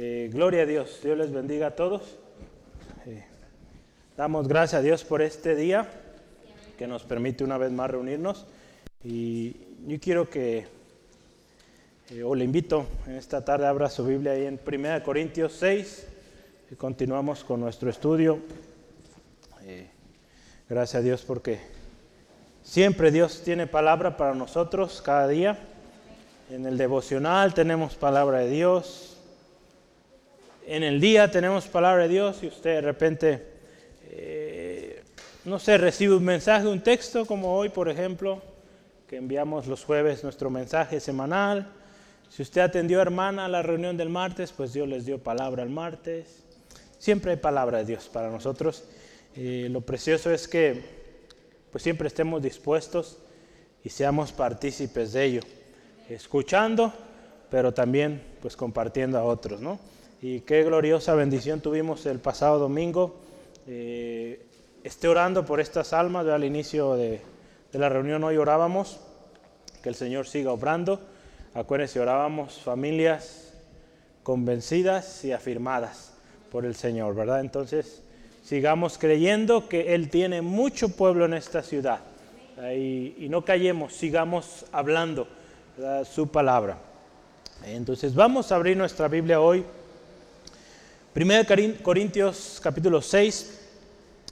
[0.00, 2.02] Eh, gloria a Dios, Dios les bendiga a todos.
[3.04, 3.24] Eh,
[4.16, 5.90] damos gracias a Dios por este día
[6.78, 8.46] que nos permite una vez más reunirnos.
[9.02, 9.56] Y
[9.88, 10.68] yo quiero que,
[12.10, 16.06] eh, o le invito en esta tarde, abra su Biblia ahí en 1 Corintios 6
[16.70, 18.38] y continuamos con nuestro estudio.
[20.68, 21.58] gracias a Dios porque
[22.62, 25.58] siempre Dios tiene palabra para nosotros cada día.
[26.52, 29.07] En el devocional tenemos palabra de Dios.
[30.70, 33.42] En el día tenemos palabra de Dios y usted de repente,
[34.10, 35.02] eh,
[35.46, 38.42] no sé, recibe un mensaje, un texto como hoy, por ejemplo,
[39.06, 41.72] que enviamos los jueves nuestro mensaje semanal.
[42.28, 45.70] Si usted atendió hermana a la reunión del martes, pues Dios les dio palabra el
[45.70, 46.44] martes.
[46.98, 48.84] Siempre hay palabra de Dios para nosotros.
[49.36, 50.82] Eh, lo precioso es que
[51.72, 53.16] pues siempre estemos dispuestos
[53.82, 55.40] y seamos partícipes de ello
[56.10, 56.92] escuchando,
[57.50, 59.78] pero también pues compartiendo a otros, ¿no?
[60.20, 63.14] Y qué gloriosa bendición tuvimos el pasado domingo.
[63.68, 64.44] Eh,
[64.82, 67.20] esté orando por estas almas, al inicio de,
[67.72, 68.98] la reunión hoy orábamos,
[69.80, 71.00] que el Señor siga obrando.
[71.54, 73.54] Acuérdense, orábamos familias
[74.24, 76.14] convencidas y afirmadas
[76.50, 77.38] por el Señor, ¿verdad?
[77.38, 78.02] Entonces,
[78.42, 82.00] sigamos creyendo que Él tiene mucho pueblo en esta ciudad.
[82.74, 85.28] y no callemos, sigamos hablando
[86.04, 86.78] su palabra.
[87.64, 89.64] Entonces vamos a abrir nuestra Biblia hoy.
[91.20, 93.58] 1 Corintios capítulo 6,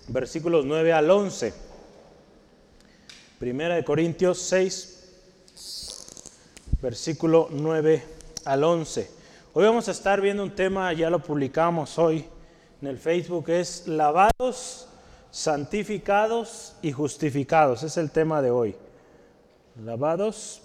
[0.06, 1.52] versículos 9 al 11.
[3.40, 5.02] Primera de Corintios 6,
[6.80, 8.04] versículo 9
[8.44, 9.10] al 11.
[9.54, 12.24] Hoy vamos a estar viendo un tema, ya lo publicamos hoy
[12.80, 14.86] en el Facebook, es lavados,
[15.32, 17.82] santificados y justificados.
[17.82, 18.76] Es el tema de hoy.
[19.84, 20.62] Lavados,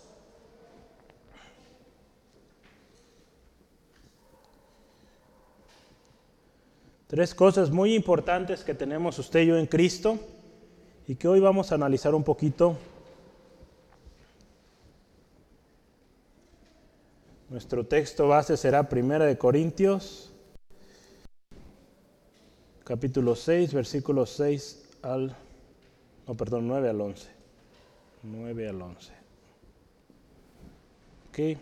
[7.11, 10.17] Tres cosas muy importantes que tenemos usted y yo en Cristo
[11.05, 12.77] y que hoy vamos a analizar un poquito.
[17.49, 20.31] Nuestro texto base será Primera de Corintios,
[22.85, 25.35] capítulo 6, versículos 6 al,
[26.25, 27.27] no, perdón, 9 al 11.
[28.23, 29.11] 9 al 11.
[31.27, 31.57] Okay.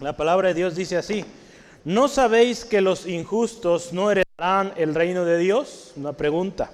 [0.00, 1.24] La palabra de Dios dice así,
[1.86, 4.23] ¿no sabéis que los injustos no heredan
[4.76, 5.92] el reino de Dios?
[5.96, 6.70] Una pregunta.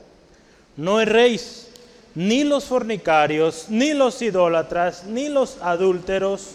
[0.76, 1.68] No erréis,
[2.14, 6.50] ni los fornicarios, ni los idólatras, ni los adúlteros,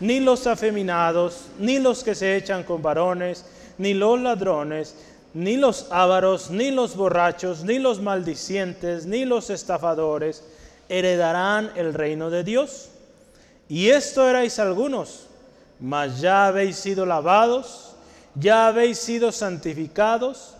[0.00, 3.46] ni los afeminados, ni los que se echan con varones,
[3.78, 4.94] ni los ladrones,
[5.32, 10.44] ni los ávaros, ni los borrachos, ni los maldicientes, ni los estafadores
[10.90, 12.90] heredarán el reino de Dios.
[13.68, 15.26] Y esto erais algunos,
[15.78, 17.89] mas ya habéis sido lavados
[18.34, 20.54] ya habéis sido santificados,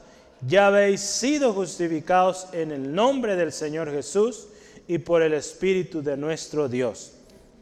[0.47, 4.49] ya habéis sido justificados en el nombre del Señor Jesús
[4.89, 7.13] y por el Espíritu de nuestro Dios.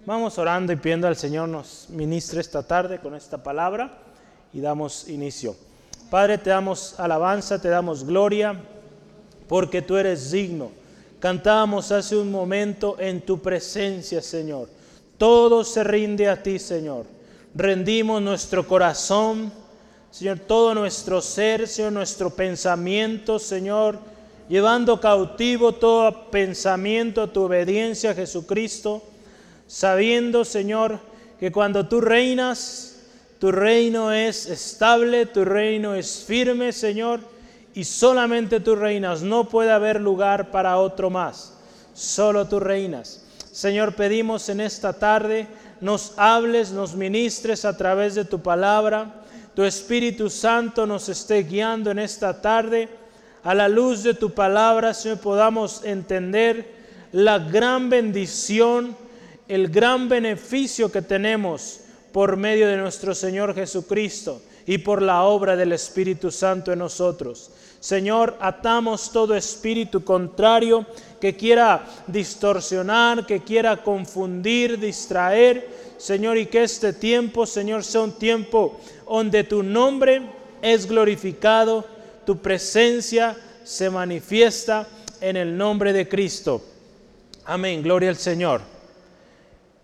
[0.07, 3.99] Vamos orando y pidiendo al Señor nos ministre esta tarde con esta palabra
[4.53, 5.55] y damos inicio.
[6.11, 8.59] Padre, te damos alabanza, te damos gloria,
[9.47, 10.71] porque tú eres digno.
[11.21, 14.69] Cantábamos hace un momento en tu presencia, Señor.
[15.19, 17.05] Todo se rinde a ti, Señor.
[17.55, 19.53] Rendimos nuestro corazón
[20.11, 23.99] Señor, todo nuestro ser, Señor, nuestro pensamiento, Señor,
[24.49, 29.03] llevando cautivo todo pensamiento a tu obediencia a Jesucristo,
[29.67, 30.99] sabiendo, Señor,
[31.39, 32.97] que cuando tú reinas,
[33.39, 37.21] tu reino es estable, tu reino es firme, Señor,
[37.75, 41.53] y solamente tú reinas, no puede haber lugar para otro más,
[41.95, 43.25] solo tú reinas.
[43.53, 45.47] Señor, pedimos en esta tarde,
[45.81, 49.23] nos hables, nos ministres a través de tu palabra
[49.59, 52.89] tu Espíritu Santo nos esté guiando en esta tarde.
[53.43, 56.77] A la luz de tu palabra, Señor, podamos entender
[57.11, 58.97] la gran bendición,
[59.49, 61.81] el gran beneficio que tenemos
[62.13, 67.51] por medio de nuestro Señor Jesucristo y por la obra del Espíritu Santo en nosotros.
[67.81, 70.87] Señor, atamos todo espíritu contrario
[71.21, 75.69] que quiera distorsionar, que quiera confundir, distraer.
[75.97, 80.23] Señor, y que este tiempo, Señor, sea un tiempo donde tu nombre
[80.63, 81.85] es glorificado,
[82.25, 84.87] tu presencia se manifiesta
[85.21, 86.63] en el nombre de Cristo.
[87.45, 88.61] Amén, gloria al Señor.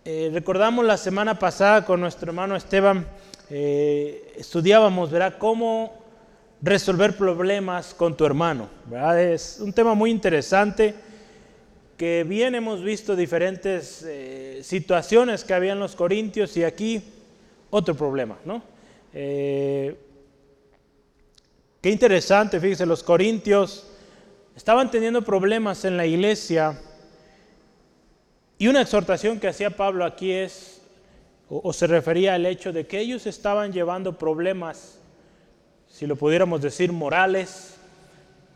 [0.04, 3.06] Eh, recordamos la semana pasada con nuestro hermano Esteban,
[3.50, 6.04] eh, estudiábamos, ¿verdad?, cómo
[6.64, 8.68] resolver problemas con tu hermano.
[8.86, 9.20] ¿verdad?
[9.20, 10.94] Es un tema muy interesante
[11.96, 17.02] que bien hemos visto diferentes eh, situaciones que había en los Corintios y aquí
[17.70, 18.62] otro problema, ¿no?
[19.12, 19.96] Eh,
[21.84, 23.86] Qué interesante, fíjense, los corintios
[24.56, 26.80] estaban teniendo problemas en la iglesia
[28.56, 30.80] y una exhortación que hacía Pablo aquí es,
[31.50, 34.98] o, se refería al hecho de que ellos estaban llevando problemas,
[35.86, 37.74] si lo pudiéramos decir, morales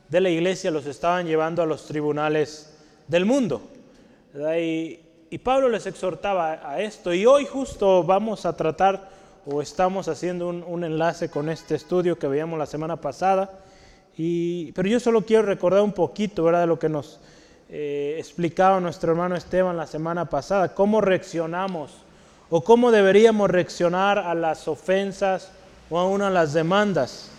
[0.08, 2.77] de la iglesia, los estaban llevando a los tribunales
[3.08, 3.62] del mundo.
[4.56, 5.00] Y,
[5.30, 7.12] y Pablo les exhortaba a esto.
[7.12, 9.08] Y hoy justo vamos a tratar
[9.50, 13.50] o estamos haciendo un, enlace con este estudio que veíamos la semana pasada.
[14.16, 16.62] Y, pero yo solo quiero recordar un poquito ¿verdad?
[16.62, 17.18] de lo que nos
[17.70, 21.92] eh, explicaba nuestro hermano Esteban la semana pasada, cómo reaccionamos
[22.50, 25.50] o cómo deberíamos reaccionar a las ofensas
[25.88, 27.30] o aún a las demandas.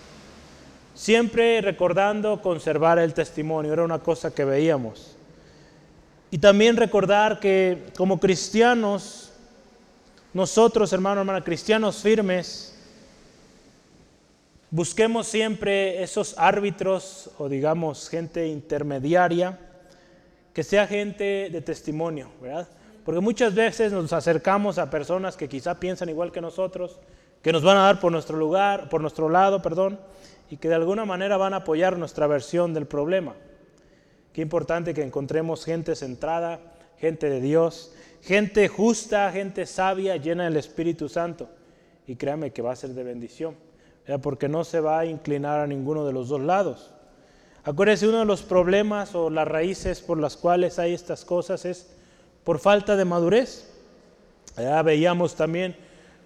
[0.96, 5.09] Siempre recordando conservar el testimonio, era una cosa que veíamos.
[6.32, 9.32] Y también recordar que como cristianos,
[10.34, 12.76] nosotros, hermano, hermana, cristianos firmes,
[14.70, 19.60] busquemos siempre esos árbitros o digamos gente intermediaria,
[20.54, 22.68] que sea gente de testimonio, ¿verdad?
[23.04, 27.00] Porque muchas veces nos acercamos a personas que quizá piensan igual que nosotros,
[27.42, 30.00] que nos van a dar por nuestro lugar, por nuestro lado, perdón,
[30.52, 33.36] y que de alguna manera van a apoyar nuestra versión del problema.
[34.34, 36.60] Qué importante que encontremos gente centrada,
[36.98, 41.50] gente de Dios, gente justa, gente sabia, llena del Espíritu Santo.
[42.06, 43.56] Y créame que va a ser de bendición,
[44.22, 46.92] porque no se va a inclinar a ninguno de los dos lados.
[47.64, 51.92] Acuérdense, uno de los problemas o las raíces por las cuales hay estas cosas es
[52.44, 53.70] por falta de madurez.
[54.84, 55.76] Veíamos también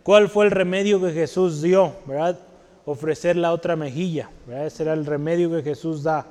[0.03, 2.39] cuál fue el remedio que Jesús dio, ¿verdad?
[2.85, 6.27] Ofrecer la otra mejilla, Ese era el remedio que Jesús da.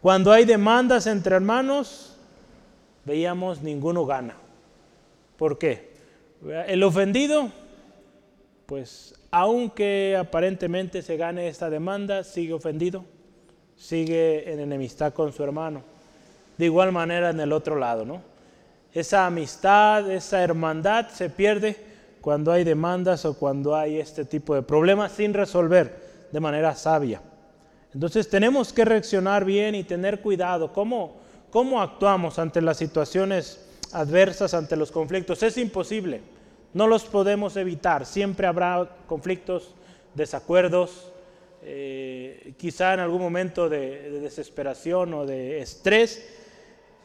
[0.00, 2.16] Cuando hay demandas entre hermanos,
[3.04, 4.34] veíamos ninguno gana.
[5.36, 5.90] ¿Por qué?
[6.66, 7.50] El ofendido,
[8.64, 13.04] pues aunque aparentemente se gane esta demanda, sigue ofendido,
[13.76, 15.82] sigue en enemistad con su hermano.
[16.56, 18.22] De igual manera en el otro lado, ¿no?
[18.92, 21.76] Esa amistad, esa hermandad se pierde
[22.20, 27.22] cuando hay demandas o cuando hay este tipo de problemas sin resolver de manera sabia.
[27.92, 30.72] Entonces tenemos que reaccionar bien y tener cuidado.
[30.72, 31.16] ¿Cómo,
[31.50, 35.42] cómo actuamos ante las situaciones adversas, ante los conflictos?
[35.42, 36.20] Es imposible.
[36.72, 38.06] No los podemos evitar.
[38.06, 39.74] Siempre habrá conflictos,
[40.14, 41.10] desacuerdos,
[41.62, 46.26] eh, quizá en algún momento de, desesperación o de estrés,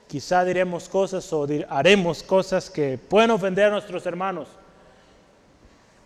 [0.08, 4.48] quizá diremos cosas o haremos cosas que pueden ofender a nuestros hermanos.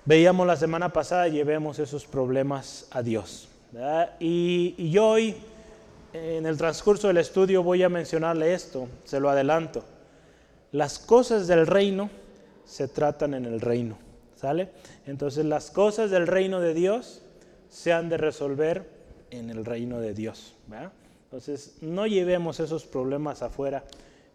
[0.05, 3.48] Veíamos la semana pasada, llevemos esos problemas a Dios.
[4.19, 5.35] Y, yo hoy,
[6.13, 9.83] en el transcurso del estudio, voy a mencionarle esto, se lo adelanto.
[10.71, 12.09] Las cosas del reino
[12.65, 13.97] se tratan en el reino,
[14.35, 14.69] ¿sale?
[15.05, 17.21] Entonces las cosas del reino de Dios
[17.69, 18.87] se han de resolver
[19.31, 20.55] en el reino de Dios.
[21.25, 23.83] Entonces no llevemos esos problemas afuera.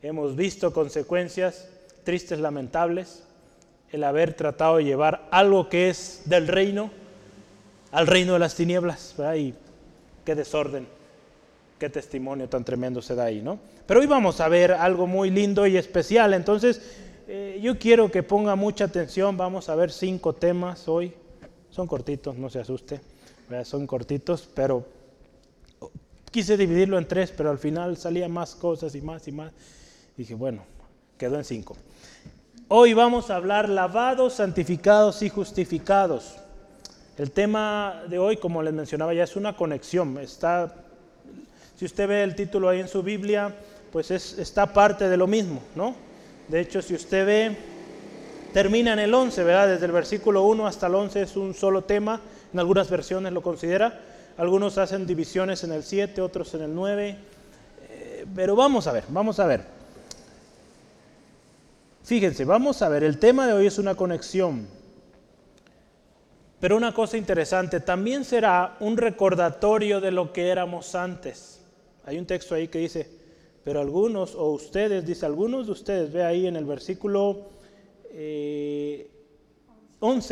[0.03, 1.69] Hemos visto consecuencias
[2.05, 3.25] tristes, lamentables,
[3.91, 6.91] el haber tratado de llevar algo que es del reino
[7.95, 9.15] al reino de las tinieblas.
[9.37, 9.55] Y
[10.25, 10.87] qué desorden,
[11.79, 13.59] qué testimonio tan tremendo se da ahí, ¿no?
[13.87, 16.35] Pero hoy vamos a ver algo muy lindo y especial.
[16.35, 16.83] Entonces,
[17.29, 19.37] eh, yo quiero que ponga mucha atención.
[19.37, 21.15] Vamos a ver cinco temas hoy.
[21.71, 23.01] Son cortitos, no se asuste.
[23.63, 24.85] Son cortitos, pero
[26.31, 29.53] quise dividirlo en tres, pero al final salía más cosas y más y más.
[30.17, 30.65] Dije, bueno,
[31.17, 31.77] quedó en cinco.
[32.69, 36.37] Hoy vamos a hablar lavados, santificados y justificados.
[37.17, 40.19] El tema de hoy, como les mencionaba ya, es una conexión.
[40.19, 40.75] Está,
[41.77, 43.55] si usted ve el título ahí en su Biblia,
[43.93, 45.95] pues es, está parte de lo mismo, ¿no?
[46.49, 47.57] De hecho, si usted ve,
[48.53, 49.69] termina en el 11, ¿verdad?
[49.69, 52.21] Desde el versículo 1 hasta el 11 es un solo tema.
[52.53, 54.01] En algunas versiones lo considera.
[54.37, 57.17] Algunos hacen divisiones en el 7, otros en el 9.
[57.91, 59.63] Eh, pero vamos a ver, vamos a ver.
[62.03, 64.67] Fíjense, vamos a ver, el tema de hoy es una conexión.
[66.65, 71.61] Pero una cosa interesante, también será un recordatorio de lo que éramos antes.
[72.07, 73.07] Hay un texto ahí que dice,
[73.63, 77.51] pero algunos, o ustedes, dice algunos de ustedes, ve ahí en el versículo
[78.13, 79.07] 11, eh,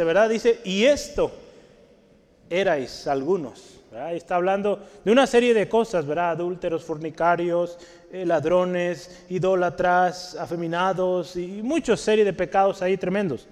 [0.06, 0.30] ¿verdad?
[0.30, 1.30] Dice, y esto
[2.48, 3.82] erais algunos.
[4.12, 6.30] Está hablando de una serie de cosas, ¿verdad?
[6.30, 7.76] Adúlteros, fornicarios,
[8.10, 13.46] eh, ladrones, idólatras, afeminados y muchas serie de pecados ahí tremendos.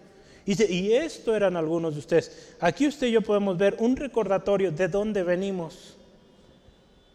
[0.47, 2.55] Y esto eran algunos de ustedes.
[2.61, 5.97] Aquí usted y yo podemos ver un recordatorio de dónde venimos.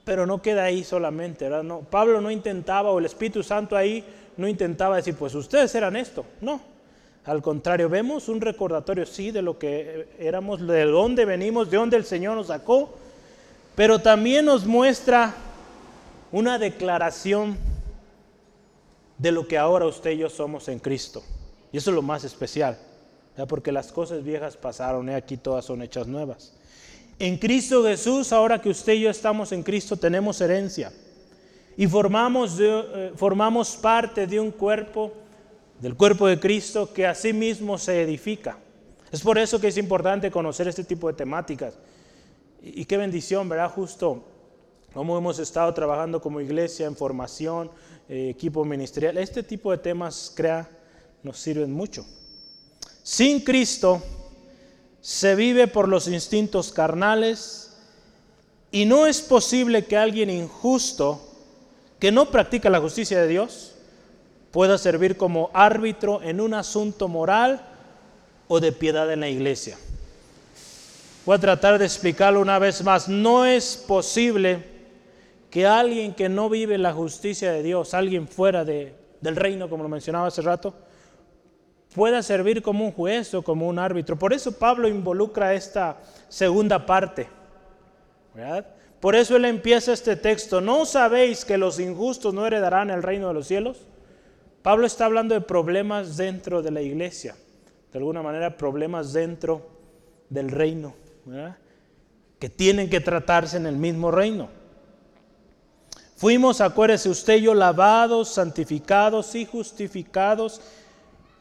[0.05, 1.50] Pero no queda ahí solamente.
[1.50, 4.03] No, Pablo no intentaba, o el Espíritu Santo ahí
[4.38, 6.25] no intentaba decir, pues ustedes eran esto.
[6.41, 6.62] No.
[7.25, 11.98] Al contrario, vemos un recordatorio, sí, de lo que éramos, de dónde venimos, de dónde
[11.98, 12.94] el Señor nos sacó.
[13.75, 15.34] pero también nos muestra
[16.32, 17.58] una declaración
[19.17, 21.24] de lo que ahora usted y yo somos en Cristo.
[21.72, 22.77] Y eso es lo más especial,
[23.48, 26.54] porque las cosas viejas pasaron y aquí todas son hechas nuevas.
[27.20, 30.92] En Cristo Jesús, ahora que usted y yo estamos en Cristo, tenemos herencia
[31.77, 35.13] y formamos, eh, formamos parte de un cuerpo,
[35.80, 38.58] del cuerpo de Cristo, que así mismo se edifica.
[39.12, 41.77] Es por eso que es importante conocer este tipo de temáticas.
[42.62, 43.70] Y, qué bendición, ¿verdad?
[43.70, 44.24] Justo
[44.94, 47.70] como hemos estado trabajando como iglesia en formación,
[48.08, 50.70] eh, equipo ministerial, este tipo de temas, crea,
[51.22, 52.06] nos sirven mucho.
[53.05, 54.01] Sin Cristo
[55.00, 57.77] se vive por los instintos carnales
[58.71, 61.21] y no es posible que alguien injusto
[62.00, 63.75] que no practica la justicia de Dios
[64.50, 67.63] pueda servir como árbitro en un asunto moral
[68.47, 69.77] o de piedad en la iglesia.
[71.27, 73.07] Voy a tratar de explicarlo una vez más.
[73.07, 74.63] No es posible
[75.51, 79.83] que alguien que no vive la justicia de Dios, alguien fuera de, del reino, como
[79.83, 80.74] lo mencionaba hace rato,
[81.95, 84.19] pueda servir como un juez o como un árbitro.
[84.19, 85.97] Por eso Pablo involucra esta
[86.27, 87.27] segunda parte.
[88.33, 88.65] ¿verdad?
[88.99, 90.59] Por eso él empieza este texto.
[90.59, 93.85] ¿No sabéis que los injustos no heredarán el reino de los cielos?
[94.61, 97.35] Pablo está hablando de problemas dentro de la iglesia.
[97.93, 99.65] De alguna manera, problemas dentro
[100.29, 100.95] del reino.
[102.39, 104.49] Que tienen que tratarse en el mismo reino.
[106.17, 110.61] Fuimos, acuérdese usted y yo, lavados, santificados y justificados.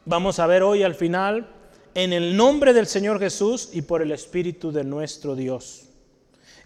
[0.06, 1.46] Vamos a ver hoy al final,
[1.94, 5.88] en el nombre del Señor Jesús y por el Espíritu de nuestro Dios.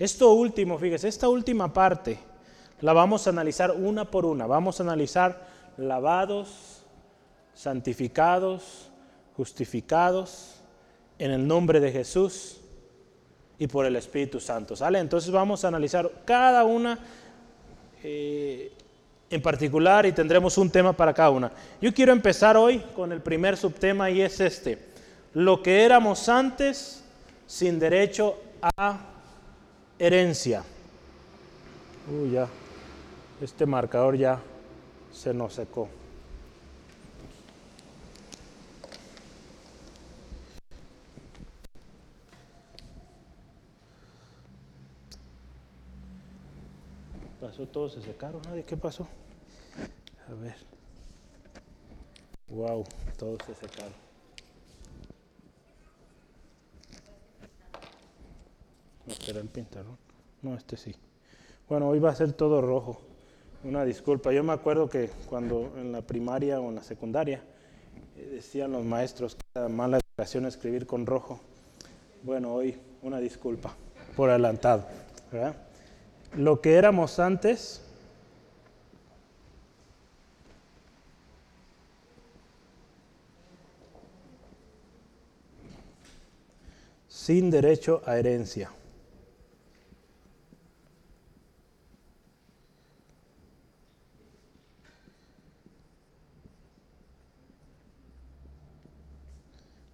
[0.01, 2.19] Esto último, fíjese, esta última parte
[2.81, 4.47] la vamos a analizar una por una.
[4.47, 6.83] Vamos a analizar lavados,
[7.55, 8.91] santificados,
[9.37, 10.57] justificados
[11.21, 12.61] en el nombre de Jesús
[13.57, 14.75] y por el Espíritu Santo.
[14.75, 14.99] ¿Sale?
[14.99, 16.99] Entonces vamos a analizar cada una
[18.03, 18.73] eh,
[19.31, 21.53] en particular y tendremos un tema para cada una.
[21.81, 24.79] Yo quiero empezar hoy con el primer subtema y es este.
[25.35, 27.05] Lo que éramos antes
[27.47, 28.37] sin derecho
[28.77, 28.99] a
[29.99, 30.63] herencia.
[32.11, 32.49] Uy, ya,
[33.43, 34.41] este marcador ya
[35.13, 35.89] se nos secó.
[47.67, 48.65] Todos se secaron, ¿nadie?
[48.65, 49.09] ¿Qué pasó?
[50.29, 50.55] A ver.
[52.49, 52.85] Wow,
[53.17, 53.93] todos se secaron.
[59.07, 59.99] No, el pintarón.
[60.43, 60.95] No, este sí.
[61.69, 63.01] Bueno, hoy va a ser todo rojo.
[63.65, 64.33] Una disculpa.
[64.33, 67.43] Yo me acuerdo que cuando en la primaria o en la secundaria
[68.17, 71.41] eh, decían los maestros que era mala educación escribir con rojo.
[72.23, 73.75] Bueno, hoy una disculpa
[74.17, 74.87] por adelantado.
[76.37, 77.83] Lo que éramos antes
[87.29, 88.71] sin derecho a herencia.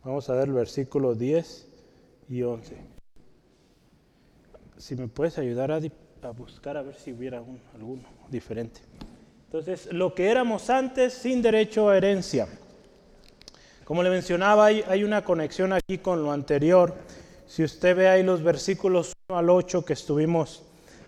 [0.04, 1.66] Vamos a ver el versículo 10
[2.28, 2.76] y 11.
[4.76, 5.72] Si me puedes ayudar
[6.24, 8.80] a, buscar a ver si hubiera alguno diferente.
[9.46, 12.48] Entonces, lo que éramos antes sin derecho a herencia.
[13.84, 16.94] Como le mencionaba, hay, una conexión aquí con lo anterior.
[17.46, 20.62] Si usted ve ahí los versículos 1 al 8 que estuvimos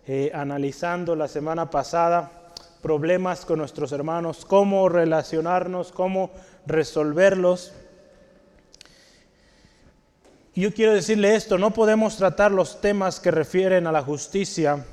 [0.06, 2.30] eh, analizando la semana pasada,
[2.82, 6.30] problemas con nuestros hermanos, cómo relacionarnos, cómo
[6.66, 7.72] resolverlos.
[10.54, 14.84] Yo quiero decirle esto, no podemos tratar los temas que refieren a la justicia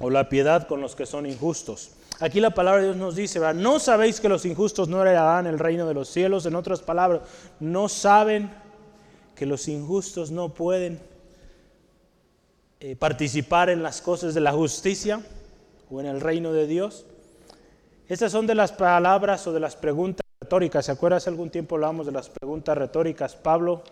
[0.00, 1.92] o la piedad con los que son injustos.
[2.18, 5.58] Aquí la palabra de Dios nos dice, no sabéis que los injustos no heredarán el
[5.58, 6.44] reino de los cielos.
[6.46, 7.22] En otras palabras,
[7.60, 8.50] no saben
[9.34, 11.00] que los injustos no pueden
[12.80, 15.20] eh, participar en las cosas de la justicia
[15.90, 17.06] o en el reino de Dios.
[18.08, 20.86] Estas son de las palabras o de las preguntas retóricas.
[20.86, 21.18] ¿Se acuerdan?
[21.18, 23.36] Hace algún tiempo hablamos de las preguntas retóricas.
[23.36, 23.82] Pablo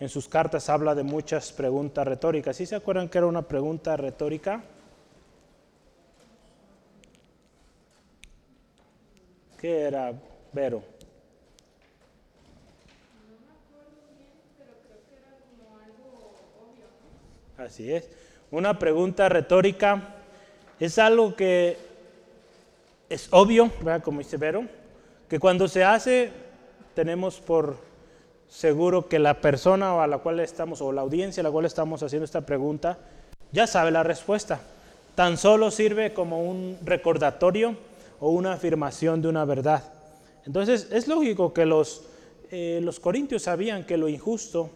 [0.00, 2.56] en sus cartas habla de muchas preguntas retóricas.
[2.56, 4.62] ¿Sí se acuerdan que era una pregunta retórica?
[9.58, 10.12] ¿Qué era,
[10.52, 10.82] Vero?
[17.56, 18.08] Así es.
[18.52, 20.14] Una pregunta retórica
[20.78, 21.76] es algo que
[23.08, 24.00] es obvio, ¿verdad?
[24.00, 24.64] como dice Vero,
[25.28, 26.30] que cuando se hace
[26.94, 27.78] tenemos por
[28.48, 32.04] seguro que la persona a la cual estamos, o la audiencia a la cual estamos
[32.04, 32.96] haciendo esta pregunta,
[33.50, 34.60] ya sabe la respuesta.
[35.16, 37.87] Tan solo sirve como un recordatorio
[38.20, 39.92] o una afirmación de una verdad.
[40.44, 42.02] Entonces es lógico que los,
[42.50, 44.70] eh, los corintios sabían que lo injusto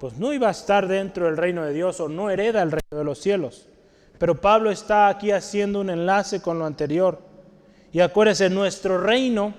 [0.00, 2.98] pues no iba a estar dentro del reino de Dios o no hereda el reino
[2.98, 3.66] de los cielos.
[4.18, 7.18] Pero Pablo está aquí haciendo un enlace con lo anterior.
[7.92, 9.52] Y acuérdese, nuestro reino,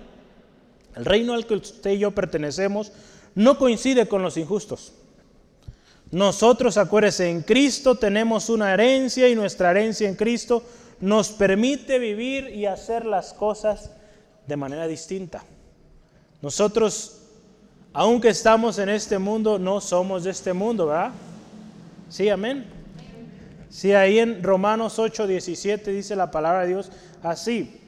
[0.95, 2.91] el reino al que usted y yo pertenecemos,
[3.35, 4.93] no coincide con los injustos.
[6.09, 10.63] Nosotros, acuérdese, en Cristo tenemos una herencia y nuestra herencia en Cristo
[11.01, 13.91] nos permite vivir y hacer las cosas
[14.47, 15.43] de manera distinta.
[16.41, 17.23] Nosotros,
[17.93, 21.11] aunque estamos en este mundo, no somos de este mundo, ¿verdad?
[22.09, 22.65] Sí, amén.
[23.69, 26.91] Sí, ahí en Romanos 8, 17 dice la palabra de Dios
[27.23, 27.79] así.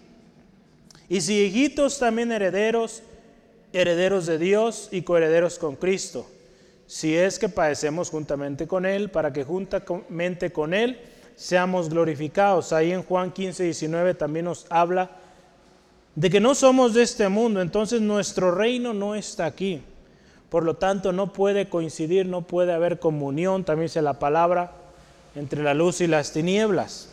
[1.09, 3.03] Y si hijitos también herederos,
[3.73, 6.27] herederos de Dios y coherederos con Cristo
[6.93, 10.99] si es que padecemos juntamente con Él, para que juntamente con Él
[11.35, 12.73] seamos glorificados.
[12.73, 15.09] Ahí en Juan 15, 19 también nos habla
[16.15, 19.81] de que no somos de este mundo, entonces nuestro reino no está aquí.
[20.49, 24.71] Por lo tanto, no puede coincidir, no puede haber comunión, también dice la palabra,
[25.35, 27.09] entre la luz y las tinieblas.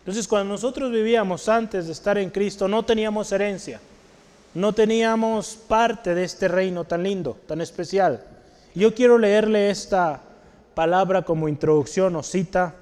[0.00, 3.80] Entonces, cuando nosotros vivíamos antes de estar en Cristo, no teníamos herencia
[4.54, 8.22] no teníamos parte de este reino tan lindo, tan especial.
[8.74, 10.20] Yo quiero leerle esta
[10.74, 12.74] palabra como introducción o cita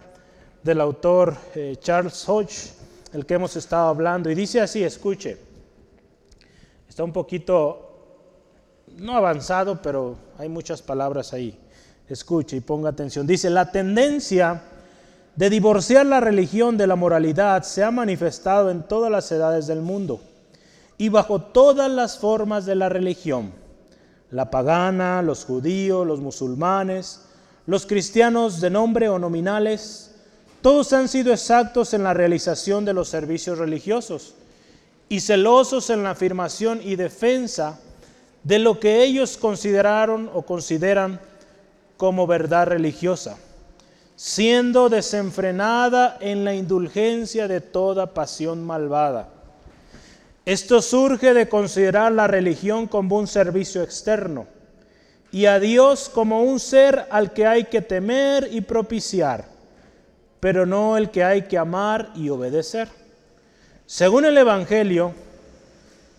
[0.63, 2.73] del autor eh, Charles Hodge,
[3.13, 5.37] el que hemos estado hablando, y dice así, escuche,
[6.89, 7.91] está un poquito,
[8.97, 11.59] no avanzado, pero hay muchas palabras ahí,
[12.09, 14.63] escuche y ponga atención, dice, la tendencia
[15.37, 19.81] de divorciar la religión de la moralidad se ha manifestado en todas las edades del
[19.81, 20.21] mundo
[20.99, 23.53] y bajo todas las formas de la religión,
[24.31, 27.23] la pagana, los judíos, los musulmanes,
[27.67, 30.11] los cristianos de nombre o nominales,
[30.63, 34.35] todos han sido exactos en la realización de los servicios religiosos
[35.09, 37.79] y celosos en la afirmación y defensa
[38.43, 41.21] de lo que ellos consideraron o consideran
[41.97, 43.37] como verdad religiosa,
[44.17, 49.29] siendo desenfrenada en la indulgencia de toda pasión malvada.
[50.45, 54.47] Esto surge de considerar la religión como un servicio externo
[55.33, 59.47] y a Dios como un ser al que hay que temer y propiciar,
[60.39, 62.89] pero no el que hay que amar y obedecer.
[63.87, 65.15] Según el Evangelio,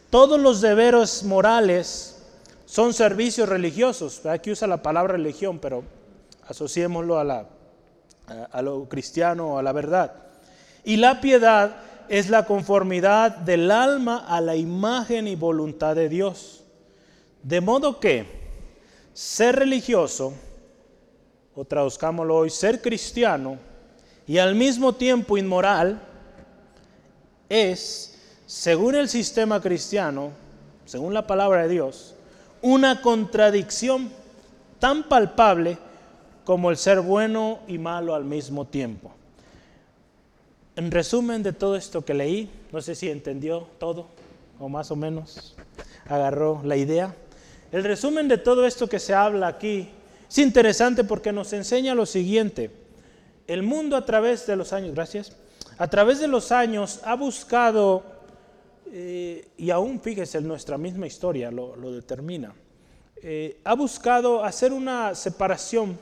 [0.10, 2.24] todos los deberes morales
[2.66, 4.26] son servicios religiosos.
[4.26, 5.84] Aquí usa la palabra religión, pero
[6.48, 7.46] asociémoslo a, la,
[8.52, 10.12] a lo cristiano a la verdad.
[10.84, 11.76] Y la piedad
[12.10, 16.64] es la conformidad del alma a la imagen y voluntad de Dios.
[17.44, 18.43] De modo que
[19.14, 20.34] ser religioso,
[21.56, 23.58] o traduzcámoslo hoy, ser cristiano
[24.26, 26.02] y al mismo tiempo inmoral,
[27.50, 30.32] es, según el sistema cristiano,
[30.86, 32.16] según la palabra de Dios,
[32.62, 34.10] una contradicción
[34.80, 35.78] tan palpable
[36.46, 39.12] como el ser bueno y malo al mismo tiempo.
[40.76, 44.08] En resumen de todo esto que leí, no sé si entendió todo
[44.60, 45.56] o más o menos
[46.08, 47.16] agarró la idea.
[47.74, 49.90] El resumen de todo esto que se habla aquí
[50.30, 52.70] es interesante porque nos enseña lo siguiente.
[53.48, 55.36] El mundo a través de los años, gracias,
[55.80, 58.04] a través de los años ha buscado,
[58.92, 62.54] eh, y aún fíjese, nuestra misma historia lo, determina,
[63.24, 65.98] eh, ha buscado hacer una separación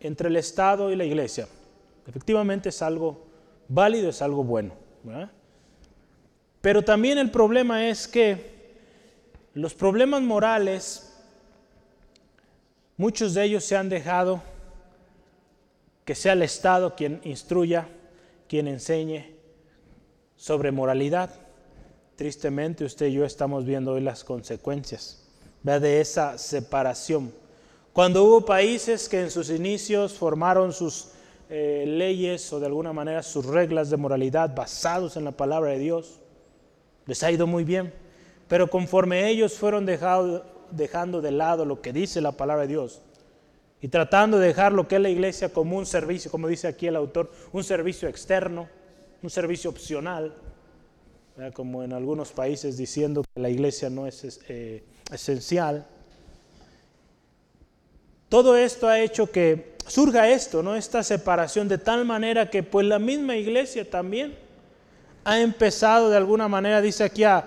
[0.00, 1.46] entre el Estado y la iglesia.
[2.06, 3.26] Efectivamente es algo
[3.68, 4.72] válido, es algo bueno.
[6.62, 8.53] Pero también el problema es que
[9.54, 11.12] los problemas morales,
[12.96, 14.42] muchos de ellos se han dejado
[16.04, 17.88] que sea el Estado quien instruya,
[18.48, 19.34] quien enseñe
[20.36, 21.30] sobre moralidad.
[22.16, 25.26] Tristemente usted y yo estamos viendo hoy las consecuencias
[25.62, 27.32] de esa separación.
[27.92, 31.08] Cuando hubo países que en sus inicios formaron sus
[31.48, 35.78] eh, leyes o de alguna manera sus reglas de moralidad basados en la palabra de
[35.78, 36.20] Dios.
[37.06, 37.92] Les ha ido muy bien.
[38.54, 43.02] Pero conforme ellos fueron dejando de lado lo que dice la palabra de Dios
[43.80, 46.86] y tratando de dejar lo que es la iglesia como un servicio, como dice aquí
[46.86, 48.68] el autor, un servicio externo,
[49.24, 50.36] un servicio opcional,
[51.52, 55.88] como en algunos países diciendo que la iglesia no es eh, esencial.
[58.28, 60.76] Todo esto ha hecho que surja esto, ¿no?
[60.76, 64.38] Esta separación de tal manera que pues la misma iglesia también
[65.24, 67.44] ha empezado de alguna manera, dice aquí, a,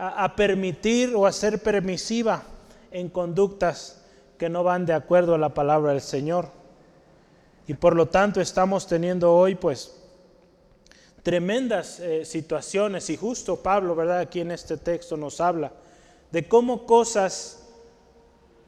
[0.00, 2.44] a permitir o a ser permisiva
[2.92, 4.00] en conductas
[4.38, 6.50] que no van de acuerdo a la palabra del Señor.
[7.66, 9.94] Y por lo tanto estamos teniendo hoy pues
[11.22, 14.20] tremendas eh, situaciones y justo Pablo, ¿verdad?
[14.20, 15.72] Aquí en este texto nos habla
[16.30, 17.66] de cómo cosas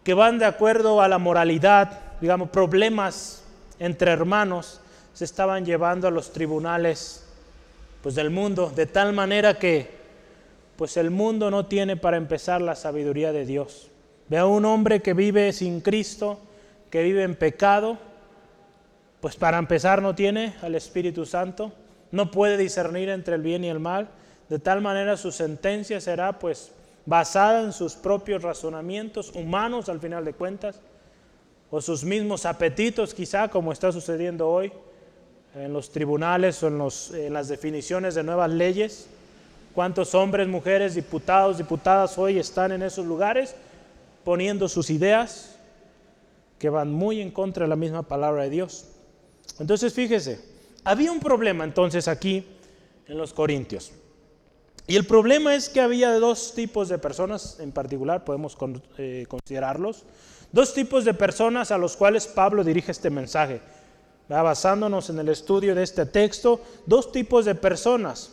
[0.02, 3.44] que van de acuerdo a la moralidad, digamos, problemas
[3.78, 4.80] entre hermanos,
[5.14, 7.24] se estaban llevando a los tribunales
[8.02, 9.99] pues, del mundo, de tal manera que
[10.80, 13.90] pues el mundo no tiene para empezar la sabiduría de Dios.
[14.30, 16.38] Ve a un hombre que vive sin Cristo,
[16.88, 17.98] que vive en pecado,
[19.20, 21.70] pues para empezar no tiene al Espíritu Santo,
[22.12, 24.08] no puede discernir entre el bien y el mal,
[24.48, 26.72] de tal manera su sentencia será pues
[27.04, 30.80] basada en sus propios razonamientos humanos al final de cuentas,
[31.70, 34.72] o sus mismos apetitos quizá, como está sucediendo hoy
[35.54, 39.10] en los tribunales o en, en las definiciones de nuevas leyes.
[39.74, 43.54] ¿Cuántos hombres, mujeres, diputados, diputadas hoy están en esos lugares
[44.24, 45.56] poniendo sus ideas
[46.58, 48.86] que van muy en contra de la misma palabra de Dios?
[49.60, 50.40] Entonces, fíjese,
[50.82, 52.46] había un problema entonces aquí
[53.06, 53.92] en los Corintios.
[54.86, 58.56] Y el problema es que había dos tipos de personas en particular, podemos
[58.98, 60.02] eh, considerarlos,
[60.50, 63.60] dos tipos de personas a los cuales Pablo dirige este mensaje.
[64.28, 68.32] Basándonos en el estudio de este texto, dos tipos de personas.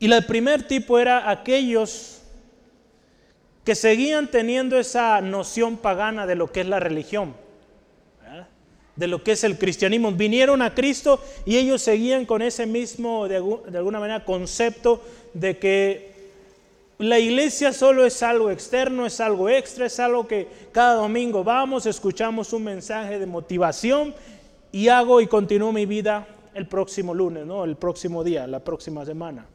[0.00, 2.22] Y el primer tipo era aquellos
[3.64, 7.34] que seguían teniendo esa noción pagana de lo que es la religión,
[8.96, 10.10] de lo que es el cristianismo.
[10.12, 15.02] Vinieron a Cristo y ellos seguían con ese mismo, de, alguna manera, concepto
[15.34, 16.10] de que
[16.96, 21.84] la iglesia solo es algo externo, es algo extra, es algo que cada domingo vamos,
[21.84, 24.14] escuchamos un mensaje de motivación
[24.72, 27.64] y hago y continúo mi vida el próximo lunes, ¿no?
[27.64, 29.46] el próximo día, la próxima semana.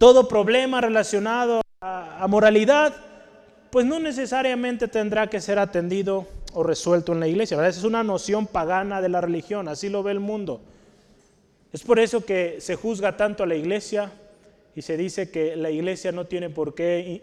[0.00, 2.96] Todo problema relacionado a, moralidad,
[3.68, 7.58] pues no necesariamente tendrá que ser atendido o resuelto en la iglesia.
[7.58, 7.68] ¿verdad?
[7.68, 10.62] Esa es una noción pagana de la religión, así lo ve el mundo.
[11.70, 14.10] Es por eso que se juzga tanto a la iglesia
[14.74, 17.22] y se dice que la iglesia no tiene por qué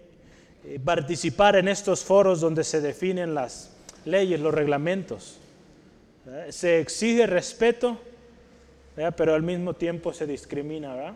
[0.63, 3.71] eh, participar en estos foros donde se definen las
[4.05, 5.39] leyes, los reglamentos.
[6.49, 7.97] Se exige respeto,
[9.15, 10.93] pero al mismo tiempo se discrimina.
[10.93, 11.13] ¿verdad?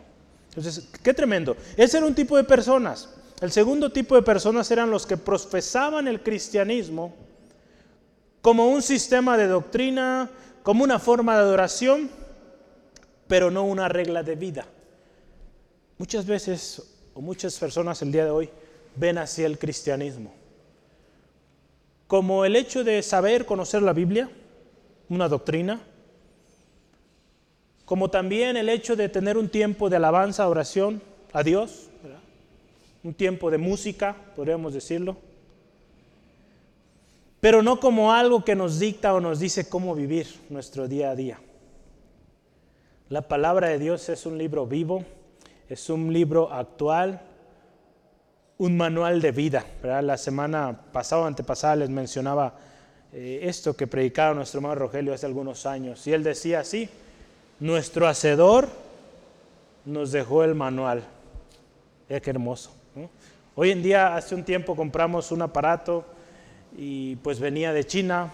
[0.55, 1.55] Entonces, qué tremendo.
[1.77, 3.09] Ese era un tipo de personas.
[3.39, 7.15] El segundo tipo de personas eran los que profesaban el cristianismo
[8.41, 10.29] como un sistema de doctrina,
[10.63, 12.09] como una forma de adoración,
[13.27, 14.65] pero no una regla de vida.
[15.97, 16.81] Muchas veces,
[17.13, 18.49] o muchas personas el día de hoy,
[18.95, 20.33] ven así el cristianismo.
[22.07, 24.29] Como el hecho de saber conocer la Biblia,
[25.07, 25.81] una doctrina,
[27.85, 31.01] como también el hecho de tener un tiempo de alabanza, oración
[31.33, 31.89] a Dios,
[33.03, 35.17] un tiempo de música, podríamos decirlo,
[37.39, 41.15] pero no como algo que nos dicta o nos dice cómo vivir nuestro día a
[41.15, 41.39] día.
[43.09, 45.03] La palabra de Dios es un libro vivo,
[45.67, 47.21] es un libro actual,
[48.59, 49.65] un manual de vida.
[49.81, 52.55] La semana pasada o antepasada les mencionaba
[53.11, 56.87] eh, esto que predicaba nuestro hermano Rogelio hace algunos años, y él decía así,
[57.61, 58.67] nuestro hacedor
[59.85, 61.03] nos dejó el manual.
[62.09, 62.71] Es qué hermoso.
[63.55, 66.03] Hoy en día, hace un tiempo compramos un aparato
[66.75, 68.31] y pues venía de China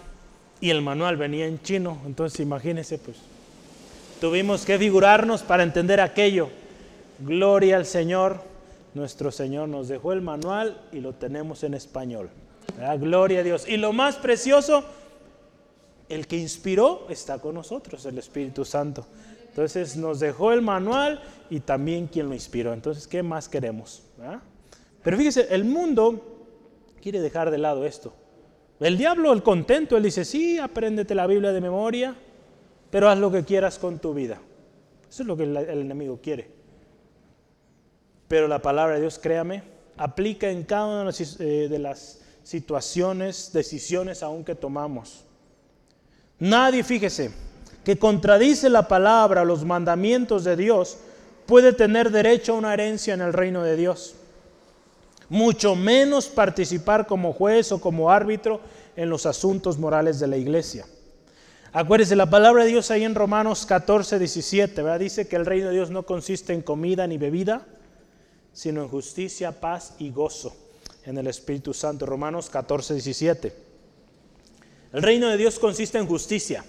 [0.60, 1.98] y el manual venía en chino.
[2.06, 3.18] Entonces imagínense, pues
[4.20, 6.48] tuvimos que figurarnos para entender aquello.
[7.20, 8.42] Gloria al Señor.
[8.94, 12.30] Nuestro Señor nos dejó el manual y lo tenemos en español.
[12.98, 13.68] Gloria a Dios.
[13.68, 14.84] Y lo más precioso,
[16.08, 19.06] el que inspiró está con nosotros, el Espíritu Santo.
[19.48, 22.72] Entonces nos dejó el manual y también quien lo inspiró.
[22.72, 24.02] Entonces, ¿qué más queremos?
[25.02, 26.46] Pero fíjese, el mundo
[27.02, 28.14] quiere dejar de lado esto.
[28.80, 32.14] El diablo, el contento, él dice, sí, apréndete la Biblia de memoria,
[32.90, 34.40] pero haz lo que quieras con tu vida.
[35.08, 36.50] Eso es lo que el, enemigo quiere.
[38.28, 39.62] Pero la palabra de Dios, créame,
[39.96, 45.24] aplica en cada una de las eh, situaciones, decisiones aún que tomamos.
[46.40, 47.30] Nadie, fíjese,
[47.84, 50.98] que contradice la palabra, los mandamientos de Dios,
[51.46, 54.14] puede tener derecho a una herencia en el reino de Dios.
[55.28, 58.60] Mucho menos participar como juez o como árbitro
[58.96, 60.86] en los asuntos morales de la iglesia.
[61.72, 65.00] Acuérdese, la palabra de Dios ahí en Romanos 14, 17, ¿verdad?
[65.00, 67.66] dice que el reino de Dios no consiste en comida ni bebida,
[68.52, 70.56] sino en justicia, paz y gozo
[71.04, 72.06] en el Espíritu Santo.
[72.06, 73.67] Romanos 14, 17.
[74.92, 76.64] El reino de Dios consiste en justicia.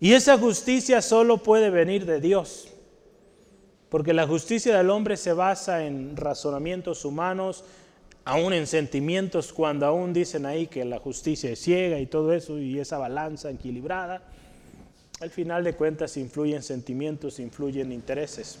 [0.00, 2.68] Y esa justicia solo puede venir de Dios.
[3.88, 7.64] Porque la justicia del hombre se basa en razonamientos humanos,
[8.24, 12.58] aún en sentimientos, cuando aún dicen ahí que la justicia es ciega y todo eso,
[12.58, 14.22] y esa balanza equilibrada,
[15.20, 18.58] al final de cuentas influyen sentimientos, influyen intereses.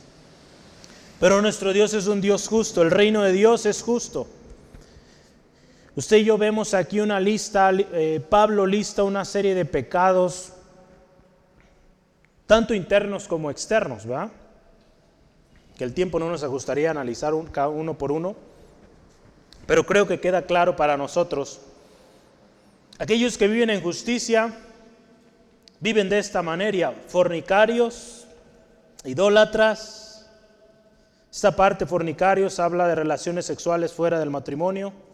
[1.18, 4.28] Pero nuestro Dios es un Dios justo, el reino de Dios es justo.
[5.94, 10.54] Usted y yo vemos aquí una lista, eh, Pablo lista una serie de pecados,
[12.46, 14.30] tanto internos como externos, ¿va?
[15.76, 18.34] Que el tiempo no nos ajustaría a analizar cada uno por uno.
[19.66, 21.60] Pero creo que queda claro para nosotros.
[22.98, 24.54] Aquellos que viven en justicia
[25.80, 28.26] viven de esta manera, fornicarios,
[29.04, 30.30] idólatras.
[31.30, 35.11] Esta parte, fornicarios, habla de relaciones sexuales fuera del matrimonio.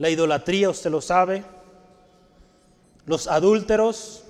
[0.00, 1.44] La idolatría, usted lo sabe.
[3.04, 4.24] Los adúlteros,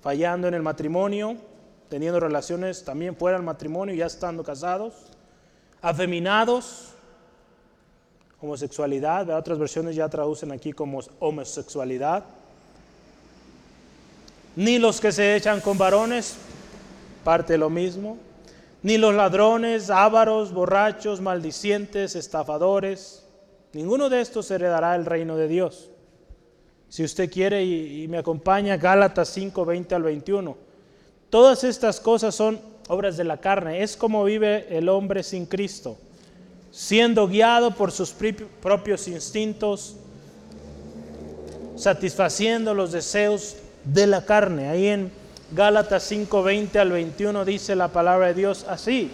[0.00, 1.36] fallando en el matrimonio,
[1.88, 4.94] teniendo relaciones también fuera del matrimonio, ya estando casados.
[5.82, 6.90] Afeminados,
[8.40, 12.22] homosexualidad, otras versiones ya traducen aquí como homosexualidad.
[14.54, 16.36] Ni los que se echan con varones,
[17.24, 18.16] parte de lo mismo.
[18.84, 23.19] Ni los ladrones, ávaros, borrachos, maldicientes, estafadores.
[23.72, 25.90] Ninguno de estos heredará el reino de Dios.
[26.88, 30.56] Si usted quiere y, me acompaña, Gálatas 5, 20 al 21.
[31.30, 33.82] Todas estas cosas son obras de la carne.
[33.82, 35.96] Es como vive el hombre sin Cristo
[36.70, 38.14] siendo guiado por sus
[38.62, 39.96] propios instintos,
[41.76, 44.68] satisfaciendo los deseos de la carne.
[44.68, 45.10] Ahí en
[45.52, 49.10] Gálatas 5, 20 al 21 dice la palabra de Dios así.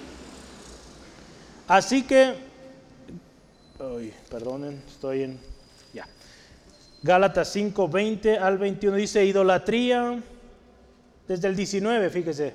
[1.69, 2.35] Así que,
[4.31, 5.39] perdonen, estoy en,
[5.93, 6.07] ya.
[7.03, 10.23] Gálatas 5, 20 al 21 dice idolatría,
[11.29, 12.55] desde el 19, fíjese,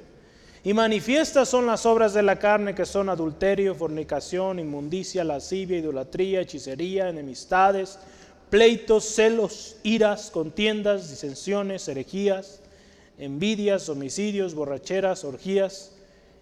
[0.63, 6.41] y manifiestas son las obras de la carne que son adulterio, fornicación, inmundicia, lascivia, idolatría,
[6.41, 7.97] hechicería, enemistades,
[8.49, 12.61] pleitos, celos, iras, contiendas, disensiones, herejías,
[13.17, 15.93] envidias, homicidios, borracheras, orgías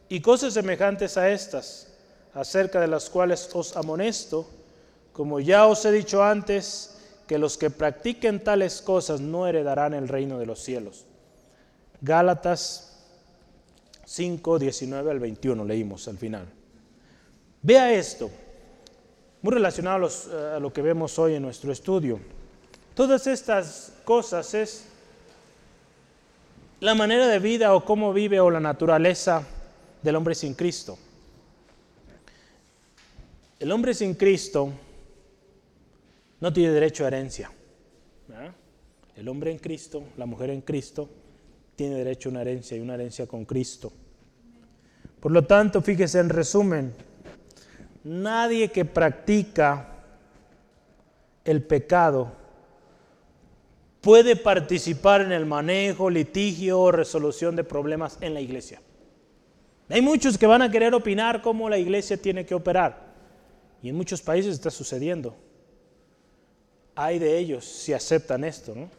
[0.09, 1.87] y cosas semejantes a estas,
[2.33, 4.47] acerca de las cuales os amonesto,
[5.19, 6.95] como ya os he dicho antes,
[7.27, 11.05] que los que practiquen tales cosas no heredarán el reino de los cielos.
[11.99, 13.03] Gálatas
[14.05, 16.47] 5, 19 al 21 leímos al final.
[17.61, 18.31] Vea esto,
[19.41, 22.21] muy relacionado a, a lo que vemos hoy en nuestro estudio.
[22.95, 24.85] Todas estas cosas es
[26.79, 29.45] la manera de vida o cómo vive o la naturaleza
[30.01, 30.97] del hombre sin Cristo.
[33.59, 34.71] El hombre sin Cristo
[36.39, 37.51] no tiene derecho a herencia.
[39.15, 41.09] El hombre en Cristo, la mujer en Cristo,
[41.75, 43.91] tiene derecho a una herencia y una herencia con Cristo.
[45.19, 46.93] Por lo tanto, fíjese en resumen,
[48.03, 49.95] nadie que practica
[51.43, 52.31] el pecado
[54.01, 58.81] puede participar en el manejo, litigio o resolución de problemas en la iglesia.
[59.89, 63.09] Hay muchos que van a querer opinar cómo la iglesia tiene que operar.
[63.81, 65.35] Y en muchos países está sucediendo.
[67.01, 68.89] Hay de ellos si aceptan esto, ¿no?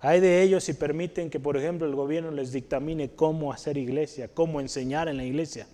[0.00, 4.28] Hay de ellos si permiten que, por ejemplo, el gobierno les dictamine cómo hacer iglesia,
[4.28, 5.66] cómo enseñar en la iglesia.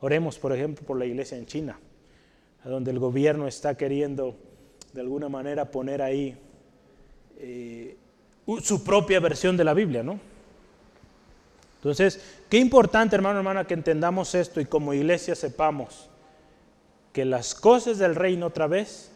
[0.00, 1.78] Oremos, por ejemplo, por la iglesia en China,
[2.64, 4.34] donde el gobierno está queriendo
[4.92, 6.36] de alguna manera poner ahí
[7.38, 7.96] eh,
[8.62, 10.18] su propia versión de la Biblia, ¿no?
[11.76, 16.10] Entonces, qué importante, hermano, hermana, que entendamos esto y como iglesia sepamos
[17.12, 19.11] que las cosas del reino otra vez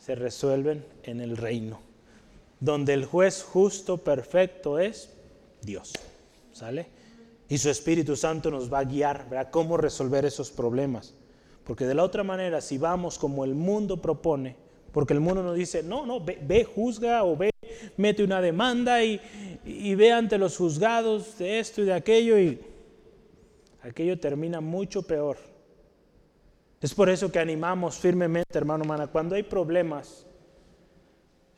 [0.00, 1.90] se resuelven en el reino
[2.60, 5.10] donde el juez justo, perfecto es
[5.62, 5.92] Dios.
[6.52, 6.86] ¿Sale?
[7.48, 9.50] Y su Espíritu Santo nos va a guiar, ¿verdad?
[9.50, 11.14] Cómo resolver esos problemas.
[11.64, 14.56] Porque de la otra manera, si vamos como el mundo propone,
[14.92, 17.50] porque el mundo nos dice, no, no, ve, juzga o ve,
[17.96, 22.60] mete una demanda y ve ante los juzgados de esto y de aquello y
[23.82, 25.49] aquello termina mucho peor.
[26.80, 30.26] Es por eso que animamos firmemente, hermano, hermana, cuando hay problemas,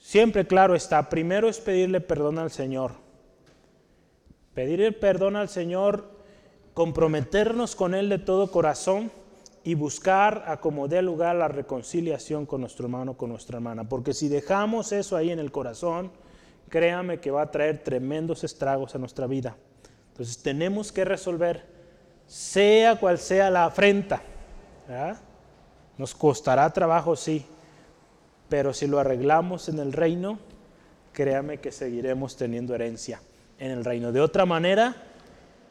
[0.03, 2.91] Siempre claro está, primero es pedirle perdón al Señor.
[4.53, 6.11] Pedirle perdón al Señor,
[6.75, 9.13] comprometernos con Él de todo corazón
[9.63, 13.89] y buscar a como dé lugar la reconciliación con nuestro hermano, con nuestra hermana.
[13.89, 16.11] Porque si dejamos eso ahí en el corazón,
[16.69, 19.57] créame que va a traer tremendos estragos a nuestra vida.
[20.09, 21.65] Entonces tenemos que resolver,
[22.27, 24.21] sea cual sea la afrenta.
[25.98, 27.44] Nos costará trabajo, sí,
[28.48, 30.38] pero si lo arreglamos en el reino,
[31.12, 33.20] créame que seguiremos teniendo herencia
[33.59, 34.12] en el reino.
[34.12, 34.94] De otra manera,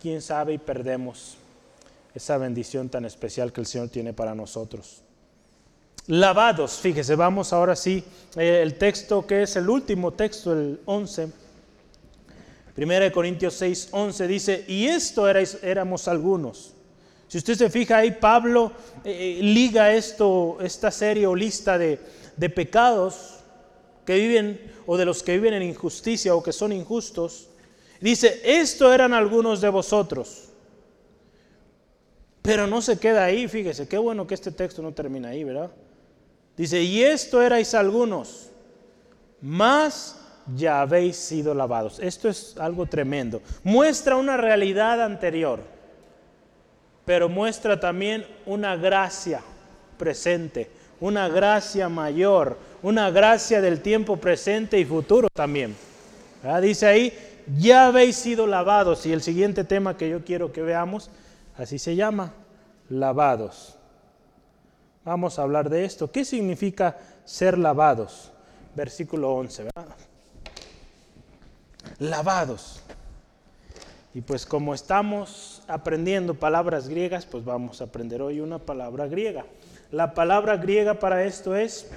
[0.02, 1.38] quién sabe y perdemos
[2.16, 5.04] esa bendición tan especial que el Señor tiene para nosotros.
[6.08, 6.80] lavados.
[6.80, 8.04] Fíjese, vamos ahora sí,
[8.36, 11.32] eh, el texto que es el último texto, el 11.
[12.74, 16.74] Primera de Corintios 6, 11 dice, y esto éramos algunos.
[17.32, 18.74] Si usted se fija ahí, Pablo
[19.06, 21.98] eh, eh, liga esto, esta serie o lista de,
[22.54, 23.40] pecados
[24.06, 27.48] que viven o de los que viven en injusticia o que son injustos.
[28.02, 30.50] Dice, esto eran algunos de vosotros.
[32.42, 35.72] Pero no se queda ahí, fíjese, qué bueno que este texto no termina ahí, ¿verdad?
[36.58, 38.50] Dice, y esto erais algunos,
[39.40, 40.20] más
[40.54, 41.98] ya habéis sido lavados.
[42.00, 43.42] Esto es algo tremendo.
[43.64, 45.80] Muestra una realidad anterior,
[47.12, 49.42] pero muestra también una gracia
[49.98, 50.72] presente,
[51.02, 55.76] una gracia mayor, una gracia del tiempo presente y futuro también.
[56.62, 57.14] Dice ahí,
[57.58, 59.06] ya habéis sido lavados.
[59.06, 61.10] Y el siguiente tema que yo quiero que veamos,
[61.58, 62.32] así se llama,
[62.88, 63.76] lavados.
[65.04, 66.10] Vamos a hablar de esto.
[66.10, 68.32] ¿Qué significa ser lavados?
[68.74, 69.96] Versículo 11, ¿verdad?
[72.00, 72.82] Lavados.
[74.14, 79.46] Y pues como estamos aprendiendo palabras griegas, pues vamos a aprender hoy una palabra griega.
[79.92, 81.90] La palabra griega para esto es,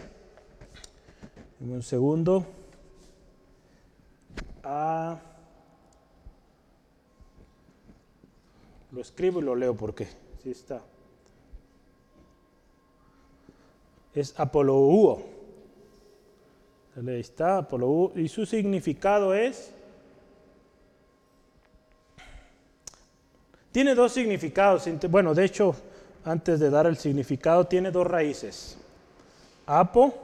[1.61, 2.46] un segundo,
[8.92, 10.07] lo escribo y lo leo porque
[10.42, 10.83] sí está.
[14.14, 15.22] es Apolou.
[16.96, 18.12] Ahí está, Apolou.
[18.14, 19.73] Y su significado es...
[23.74, 24.88] Tiene dos significados.
[25.10, 25.74] Bueno, de hecho,
[26.24, 28.78] antes de dar el significado, tiene dos raíces.
[29.66, 30.14] Apo,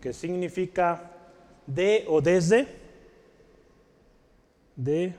[0.00, 1.10] que significa
[1.66, 2.66] de o desde,
[4.76, 5.14] de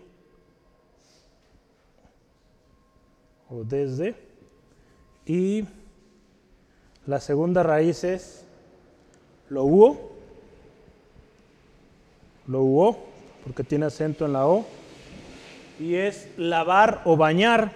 [3.51, 4.15] o desde,
[5.23, 5.65] y
[7.05, 8.43] la segunda raíz es
[9.49, 10.11] lo hubo,
[12.47, 12.97] lo hubo,
[13.43, 14.65] porque tiene acento en la O,
[15.79, 17.71] y es lavar o bañar.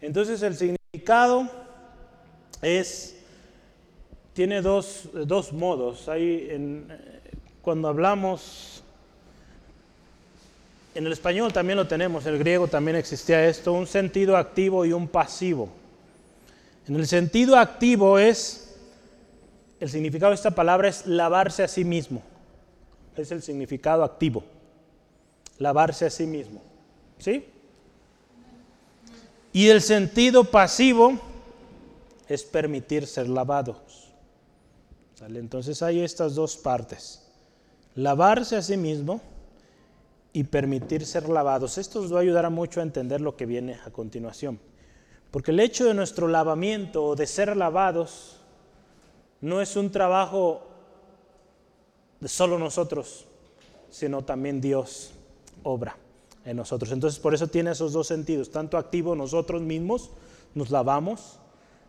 [0.00, 1.48] Entonces el significado
[2.62, 3.16] es,
[4.32, 6.08] tiene dos, dos modos.
[6.08, 6.88] Hay en,
[7.62, 8.82] cuando hablamos
[10.94, 14.84] en el español también lo tenemos, en el griego también existía esto, un sentido activo
[14.84, 15.68] y un pasivo.
[16.88, 18.69] En el sentido activo es,
[19.80, 22.22] el significado de esta palabra es lavarse a sí mismo.
[23.16, 24.44] Es el significado activo.
[25.58, 26.62] Lavarse a sí mismo.
[27.18, 27.46] ¿Sí?
[29.52, 31.18] Y el sentido pasivo
[32.28, 34.12] es permitir ser lavados.
[35.26, 37.26] Entonces hay estas dos partes.
[37.94, 39.20] Lavarse a sí mismo
[40.32, 41.78] y permitir ser lavados.
[41.78, 44.60] Esto nos va a ayudar mucho a entender lo que viene a continuación.
[45.30, 48.39] Porque el hecho de nuestro lavamiento o de ser lavados
[49.40, 50.62] no es un trabajo
[52.20, 53.26] de solo nosotros,
[53.90, 55.12] sino también Dios
[55.62, 55.96] obra
[56.44, 56.92] en nosotros.
[56.92, 60.10] Entonces por eso tiene esos dos sentidos, tanto activo nosotros mismos
[60.54, 61.38] nos lavamos,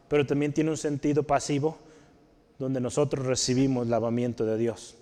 [0.08, 1.78] pero también tiene un sentido pasivo
[2.60, 4.96] donde nosotros recibimos lavamiento de Dios.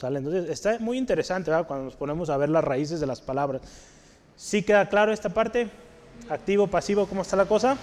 [0.00, 3.62] Entonces está muy interesante cuando nos ponemos a ver las raíces de las palabras.
[4.36, 5.70] ¿Sí queda claro esta parte?
[6.28, 7.76] Activo, pasivo, ¿cómo está la cosa?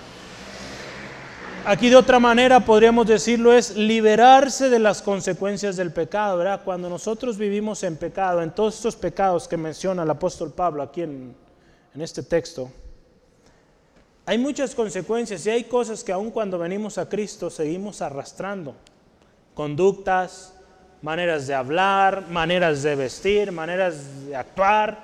[1.65, 6.62] Aquí de otra manera podríamos decirlo es liberarse de las consecuencias del pecado, ¿verdad?
[6.63, 11.02] Cuando nosotros vivimos en pecado, en todos estos pecados que menciona el apóstol Pablo aquí
[11.02, 11.36] en,
[11.93, 12.72] en este texto,
[14.26, 18.76] hay muchas consecuencias y hay cosas que aun cuando venimos a Cristo seguimos arrastrando.
[19.54, 20.54] Conductas,
[21.02, 25.04] maneras de hablar, maneras de vestir, maneras de actuar,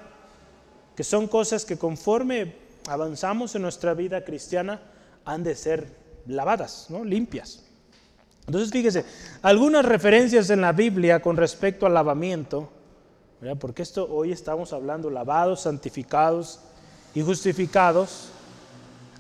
[0.96, 2.56] que son cosas que conforme
[2.88, 4.80] avanzamos en nuestra vida cristiana
[5.26, 7.04] han de ser lavadas, ¿no?
[7.04, 7.64] limpias.
[8.46, 9.06] Entonces fíjese,
[9.42, 12.70] algunas referencias en la Biblia con respecto al lavamiento,
[13.60, 16.60] porque esto hoy estamos hablando lavados, santificados
[17.14, 18.30] y justificados.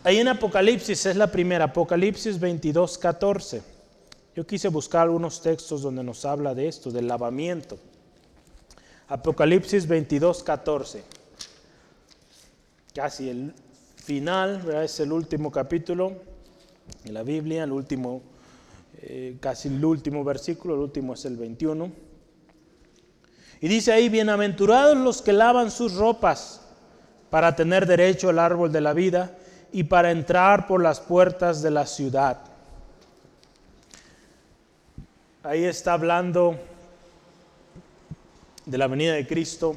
[0.03, 3.63] Ahí en Apocalipsis es la primera, Apocalipsis 22, 14.
[4.35, 7.77] Yo quise buscar algunos textos donde nos habla de esto, del lavamiento.
[9.07, 11.03] Apocalipsis 22, 14.
[12.93, 13.53] Casi el
[13.95, 16.34] final, es el último capítulo
[17.05, 18.23] de la Biblia, el último,
[18.97, 21.91] eh, casi el último versículo, el último es el 21.
[23.61, 26.61] Y dice ahí, bienaventurados los que lavan sus ropas
[27.29, 29.37] para tener derecho al árbol de la vida
[29.71, 32.39] y para entrar por las puertas de la ciudad.
[35.43, 36.57] Ahí está hablando
[38.65, 39.75] de la venida de Cristo,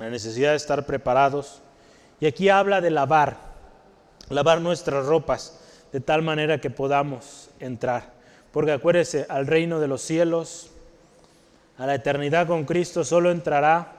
[0.00, 1.60] la necesidad de estar preparados.
[2.18, 3.51] Y aquí habla de lavar,
[4.32, 5.58] lavar nuestras ropas
[5.92, 8.12] de tal manera que podamos entrar.
[8.50, 10.70] Porque acuérdese, al reino de los cielos,
[11.78, 13.92] a la eternidad con Cristo, solo entrará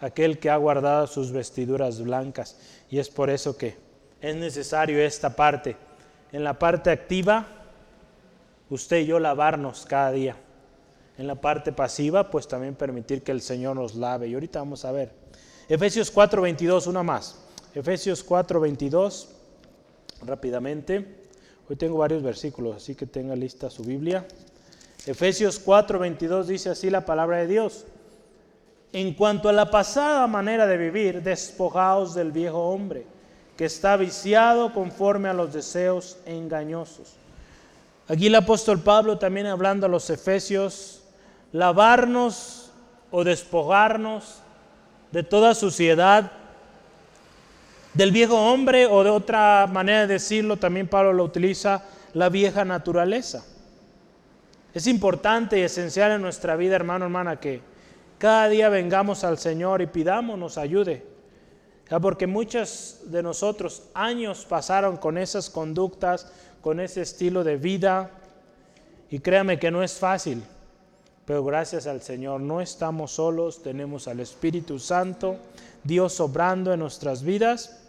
[0.00, 2.58] aquel que ha guardado sus vestiduras blancas.
[2.90, 3.76] Y es por eso que
[4.20, 5.76] es necesario esta parte.
[6.32, 7.46] En la parte activa,
[8.70, 10.36] usted y yo lavarnos cada día.
[11.16, 14.28] En la parte pasiva, pues también permitir que el Señor nos lave.
[14.28, 15.12] Y ahorita vamos a ver.
[15.68, 17.38] Efesios 4:22, una más.
[17.74, 19.28] Efesios 4:22,
[20.26, 21.24] rápidamente.
[21.68, 24.26] Hoy tengo varios versículos, así que tenga lista su Biblia.
[25.06, 27.84] Efesios 4:22 dice así la palabra de Dios.
[28.92, 33.06] En cuanto a la pasada manera de vivir, despojaos del viejo hombre,
[33.56, 37.14] que está viciado conforme a los deseos engañosos.
[38.08, 41.02] Aquí el apóstol Pablo también hablando a los efesios,
[41.52, 42.70] lavarnos
[43.10, 44.40] o despojarnos
[45.10, 46.32] de toda suciedad
[47.94, 52.64] del viejo hombre o de otra manera de decirlo, también Pablo lo utiliza, la vieja
[52.64, 53.44] naturaleza.
[54.74, 57.60] Es importante y esencial en nuestra vida, hermano, hermana, que
[58.18, 61.06] cada día vengamos al Señor y pidamos nos ayude.
[62.02, 68.10] Porque muchos de nosotros años pasaron con esas conductas, con ese estilo de vida,
[69.10, 70.42] y créame que no es fácil.
[71.24, 75.36] Pero gracias al Señor no estamos solos, tenemos al Espíritu Santo,
[75.84, 77.83] Dios obrando en nuestras vidas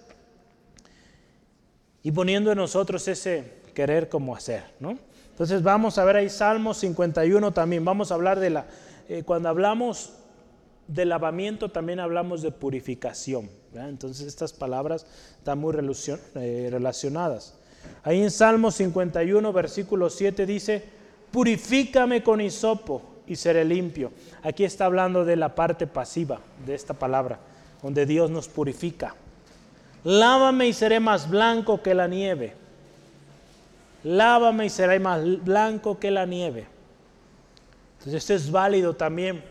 [2.06, 3.44] y poniendo en nosotros ese
[3.74, 4.96] querer como hacer, ¿no?
[5.32, 8.68] Entonces vamos a ver ahí Salmo 51 también, vamos a hablar de la,
[9.10, 10.14] eh, cuando hablamos
[10.88, 15.08] de lavamiento también hablamos de purificación, entonces estas palabras
[15.40, 15.74] están muy
[16.36, 17.56] eh, relacionadas.
[18.04, 20.84] Ahí en Salmo 51, versículo 7 dice,
[21.32, 24.12] purifícame con hisopo y seré limpio.
[24.44, 27.40] Aquí está hablando de la parte pasiva de esta palabra,
[27.82, 29.16] donde Dios nos purifica.
[30.06, 32.54] Lávame y seré más blanco que la nieve.
[34.04, 36.68] Lávame y seré más blanco que la nieve.
[37.98, 39.44] Entonces esto es válido también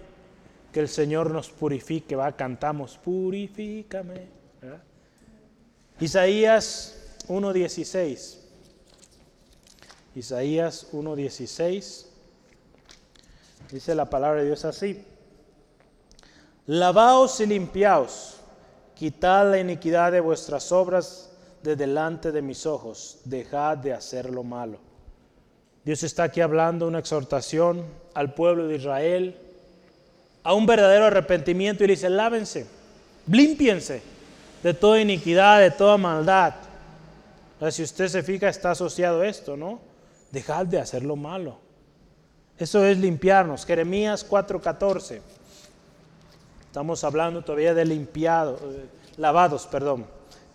[0.73, 4.29] que el Señor nos purifique, va, cantamos, purifícame.
[5.99, 8.39] Isaías 1.16.
[10.15, 12.07] Isaías 1.16.
[13.73, 15.05] Dice la palabra de Dios así.
[16.67, 18.41] Lavaos y limpiaos,
[18.95, 21.31] quitad la iniquidad de vuestras obras
[21.63, 24.79] de delante de mis ojos, dejad de hacer lo malo.
[25.85, 27.85] Dios está aquí hablando una exhortación
[28.15, 29.39] al pueblo de Israel,
[30.43, 32.67] a un verdadero arrepentimiento y le dice, lávense,
[33.27, 34.03] limpiense
[34.63, 36.55] de toda iniquidad, de toda maldad.
[37.71, 39.81] si usted se fija, está asociado a esto, ¿no?
[40.31, 41.59] Dejad de hacer lo malo.
[42.59, 43.67] Eso es limpiarnos.
[43.67, 45.21] Jeremías 4:14.
[46.75, 50.07] Estamos hablando todavía de limpiado, eh, lavados, perdón.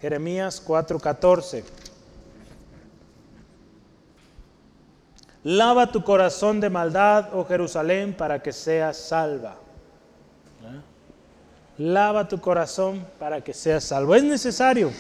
[0.01, 1.63] Jeremías 4:14.
[5.45, 9.55] Lava tu corazón de maldad, oh Jerusalén, para que seas salva.
[11.77, 14.13] Lava tu corazón para que seas salvo.
[14.13, 14.91] Es necesario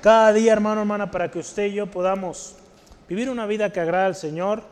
[0.00, 2.56] cada día, hermano, hermana, para que usted y yo podamos
[3.06, 4.62] vivir una vida que agrada al Señor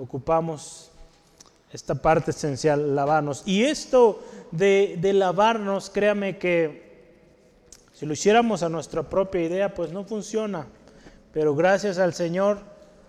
[0.00, 0.85] ocupamos
[1.72, 3.42] esta parte esencial, lavarnos.
[3.46, 6.86] Y esto de, lavarnos, créame que
[7.92, 10.66] si lo hiciéramos a nuestra propia idea, pues no funciona.
[11.32, 12.60] Pero gracias al Señor,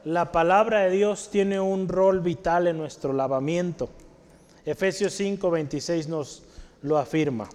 [0.03, 3.89] la palabra de Dios tiene un rol vital en nuestro lavamiento.
[4.65, 6.43] Efesios 5, 26 nos
[6.81, 7.49] lo afirma.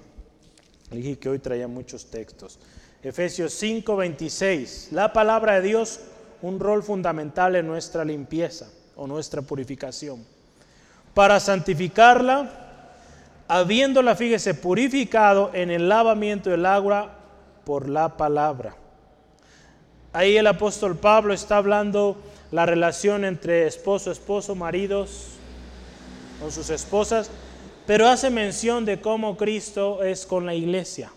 [0.91, 2.59] Dije que hoy traía muchos textos.
[3.03, 4.89] Efesios 5, 26.
[4.93, 6.01] La palabra de Dios,
[6.43, 10.25] un rol fundamental en nuestra limpieza o nuestra purificación.
[11.15, 12.51] Para santificarla,
[13.49, 17.11] habiéndola, fíjese, purificado en el lavamiento del agua
[17.65, 18.75] por la palabra.
[20.13, 22.17] Ahí el apóstol Pablo está hablando
[22.51, 25.29] la relación entre esposo, esposo, maridos
[26.41, 27.31] con sus esposas,
[27.87, 31.13] pero hace mención de cómo Cristo es con la iglesia.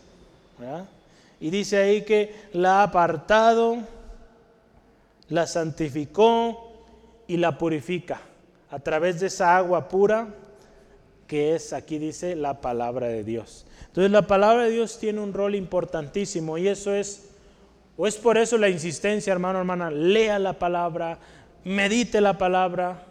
[1.39, 3.77] Y dice ahí que la ha apartado,
[5.29, 6.61] la santificó,
[7.27, 8.21] y la purifica
[8.75, 10.27] a través de esa agua pura
[11.27, 13.65] que es, aquí dice, la palabra de Dios.
[13.87, 17.29] Entonces la palabra de Dios tiene un rol importantísimo y eso es,
[17.95, 21.19] o es por eso la insistencia, hermano, hermana, lea la palabra,
[21.63, 23.05] medite la palabra.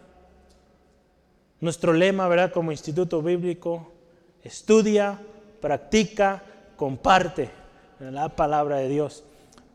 [1.61, 2.51] Nuestro lema, ¿verdad?
[2.51, 3.91] Como instituto bíblico,
[4.43, 5.19] estudia,
[5.61, 6.43] practica,
[6.75, 7.49] comparte
[7.99, 9.23] la palabra de Dios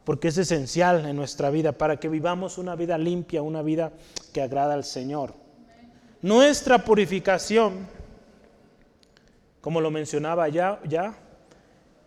[0.04, 3.92] porque es esencial en nuestra vida para que vivamos una vida limpia, una vida
[4.32, 5.39] que agrada al Señor.
[6.22, 7.88] Nuestra purificación,
[9.60, 11.14] como lo mencionaba ya, ya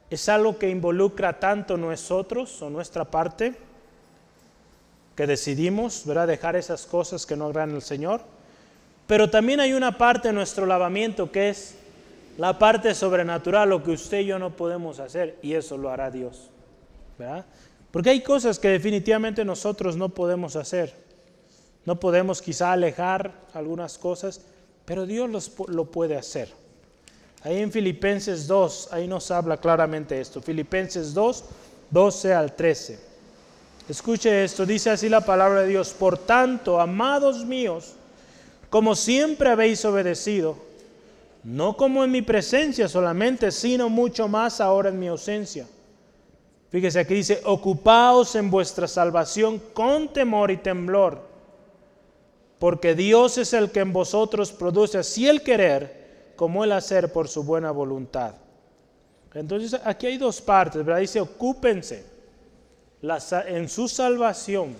[0.09, 3.55] es algo que involucra tanto nosotros o nuestra parte,
[5.16, 6.28] que decidimos ¿verdad?
[6.28, 8.22] dejar esas cosas que no agradan al Señor,
[9.07, 11.76] pero también hay una parte de nuestro lavamiento que es
[12.38, 16.09] la parte sobrenatural, lo que usted y yo no podemos hacer, y eso lo hará
[16.11, 16.49] Dios.
[17.18, 17.45] ¿verdad?
[17.91, 21.03] Porque hay cosas que definitivamente nosotros no podemos hacer.
[21.86, 24.41] No podemos quizá alejar algunas cosas,
[24.86, 26.49] pero Dios lo puede hacer.
[27.43, 30.41] Ahí en Filipenses 2, ahí nos habla claramente esto.
[30.41, 31.43] Filipenses 2,
[31.91, 32.99] 12 al 13.
[33.89, 35.91] Escuche esto, dice así la palabra de Dios.
[35.91, 37.95] Por tanto, amados míos,
[38.69, 40.55] como siempre habéis obedecido,
[41.43, 45.67] no como en mi presencia solamente, sino mucho más ahora en mi ausencia.
[46.71, 51.21] Fíjese aquí dice, ocupaos en vuestra salvación con temor y temblor,
[52.64, 57.28] porque Dios es el que en vosotros produce así el querer como el hacer por
[57.28, 58.36] su buena voluntad.
[59.34, 61.01] Entonces aquí hay dos partes, ¿verdad?
[61.01, 62.05] Dice, ocúpense
[63.47, 64.78] en su salvación.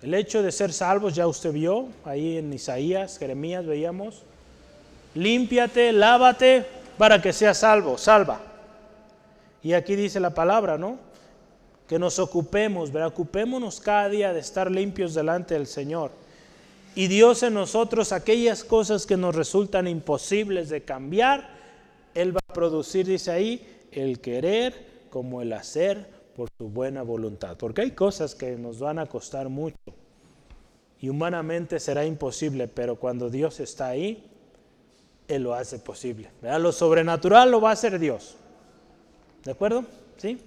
[0.00, 4.22] El hecho de ser salvos ya usted vio, ahí en Isaías, Jeremías veíamos,
[5.16, 6.66] límpiate, lávate
[6.98, 8.40] para que seas salvo, salva.
[9.60, 11.09] Y aquí dice la palabra, ¿no?
[11.90, 13.08] Que nos ocupemos, ¿verdad?
[13.08, 16.12] Ocupémonos cada día de estar limpios delante del Señor.
[16.94, 21.50] Y Dios en nosotros, aquellas cosas que nos resultan imposibles de cambiar,
[22.14, 27.56] Él va a producir, dice ahí, el querer como el hacer por su buena voluntad.
[27.56, 29.76] Porque hay cosas que nos van a costar mucho
[31.00, 34.30] y humanamente será imposible, pero cuando Dios está ahí,
[35.26, 36.30] Él lo hace posible.
[36.40, 38.36] Lo sobrenatural lo va a hacer Dios.
[39.42, 39.84] ¿De acuerdo?
[40.18, 40.38] ¿Sí?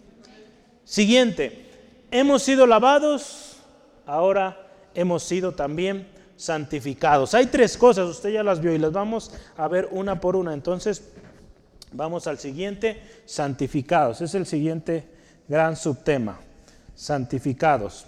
[0.86, 1.70] Siguiente,
[2.12, 3.58] hemos sido lavados,
[4.06, 7.34] ahora hemos sido también santificados.
[7.34, 10.54] Hay tres cosas, usted ya las vio y las vamos a ver una por una.
[10.54, 11.04] Entonces,
[11.92, 14.22] vamos al siguiente, santificados.
[14.22, 15.08] Es el siguiente
[15.48, 16.40] gran subtema,
[16.96, 18.06] santificados.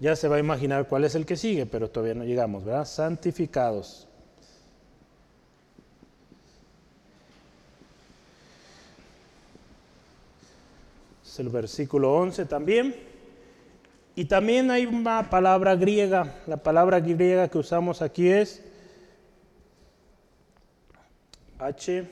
[0.00, 2.84] Ya se va a imaginar cuál es el que sigue, pero todavía no llegamos, ¿verdad?
[2.84, 4.07] Santificados.
[11.38, 12.94] El versículo 11 también.
[14.14, 16.34] Y también hay una palabra griega.
[16.46, 18.64] La palabra griega que usamos aquí es
[21.58, 22.08] H.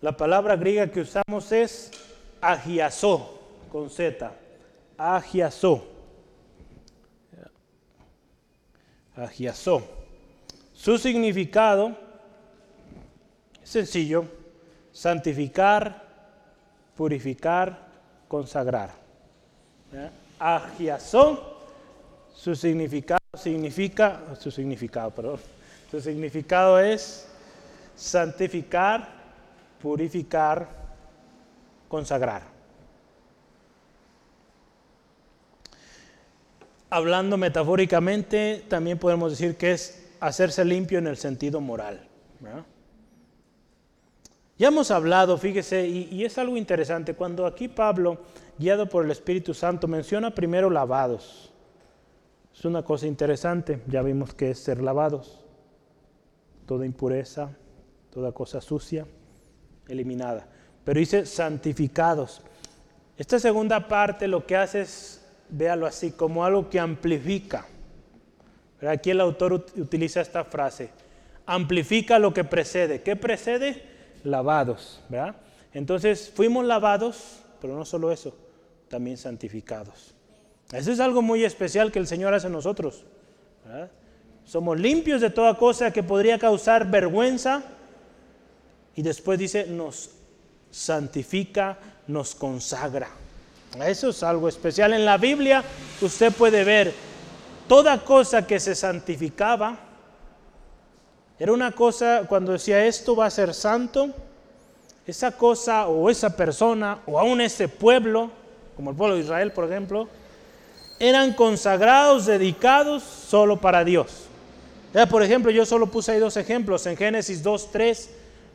[0.00, 1.90] La palabra griega que usamos es
[2.40, 3.40] agiasó,
[3.72, 4.32] con Z.
[4.96, 5.84] Agiasó.
[9.16, 9.97] Agiasó.
[10.78, 11.96] Su significado
[13.60, 14.26] es sencillo,
[14.92, 16.04] santificar,
[16.96, 17.76] purificar,
[18.28, 18.92] consagrar.
[20.38, 21.58] Agiasó,
[22.32, 25.40] su significado significa, su significado, perdón,
[25.90, 27.26] su significado es
[27.96, 29.08] santificar,
[29.82, 30.68] purificar,
[31.88, 32.42] consagrar.
[36.88, 42.06] Hablando metafóricamente, también podemos decir que es hacerse limpio en el sentido moral.
[44.58, 48.18] Ya hemos hablado, fíjese, y, y, es algo interesante, cuando aquí Pablo,
[48.58, 51.52] guiado por el Espíritu Santo, menciona primero lavados.
[52.52, 55.44] Es una cosa interesante, ya vimos que es ser lavados.
[56.66, 57.50] Toda impureza,
[58.10, 59.06] toda cosa sucia
[59.86, 60.46] eliminada.
[60.84, 62.42] Pero dice santificados.
[63.16, 67.66] Esta segunda parte lo que hace es, véalo así, como algo que amplifica.
[68.86, 70.90] Aquí el autor utiliza esta frase,
[71.46, 73.02] amplifica lo que precede.
[73.02, 73.82] ¿Qué precede?
[74.24, 75.00] Lavados.
[75.72, 78.36] Entonces fuimos lavados, pero no solo eso,
[78.88, 80.14] también santificados.
[80.72, 83.04] Eso es algo muy especial que el Señor hace en nosotros.
[84.44, 87.62] Somos limpios de toda cosa que podría causar vergüenza
[88.94, 90.10] y después dice, nos
[90.70, 93.08] santifica, nos consagra.
[93.84, 94.92] Eso es algo especial.
[94.92, 95.62] En la Biblia
[96.00, 96.92] usted puede ver
[97.68, 99.78] toda cosa que se santificaba.
[101.38, 104.08] Era una cosa, cuando decía esto va a ser santo,
[105.06, 108.30] esa cosa o esa persona o aún ese pueblo,
[108.74, 110.08] como el pueblo de Israel por ejemplo,
[110.98, 114.24] eran consagrados, dedicados solo para Dios.
[115.08, 116.86] por ejemplo, yo solo puse ahí dos ejemplos.
[116.86, 118.10] En Génesis 2, 3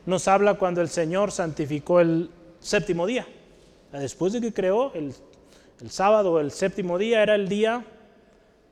[0.05, 3.26] nos habla cuando el Señor santificó el séptimo día.
[3.93, 5.14] Después de que creó el
[5.89, 7.86] sábado, el séptimo día era el día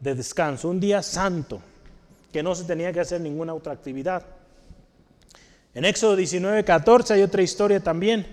[0.02, 1.62] de descanso, un día santo,
[2.34, 4.26] que no se tenía que hacer ninguna otra actividad.
[5.74, 8.26] En Éxodo 19, 14 hay otra historia también.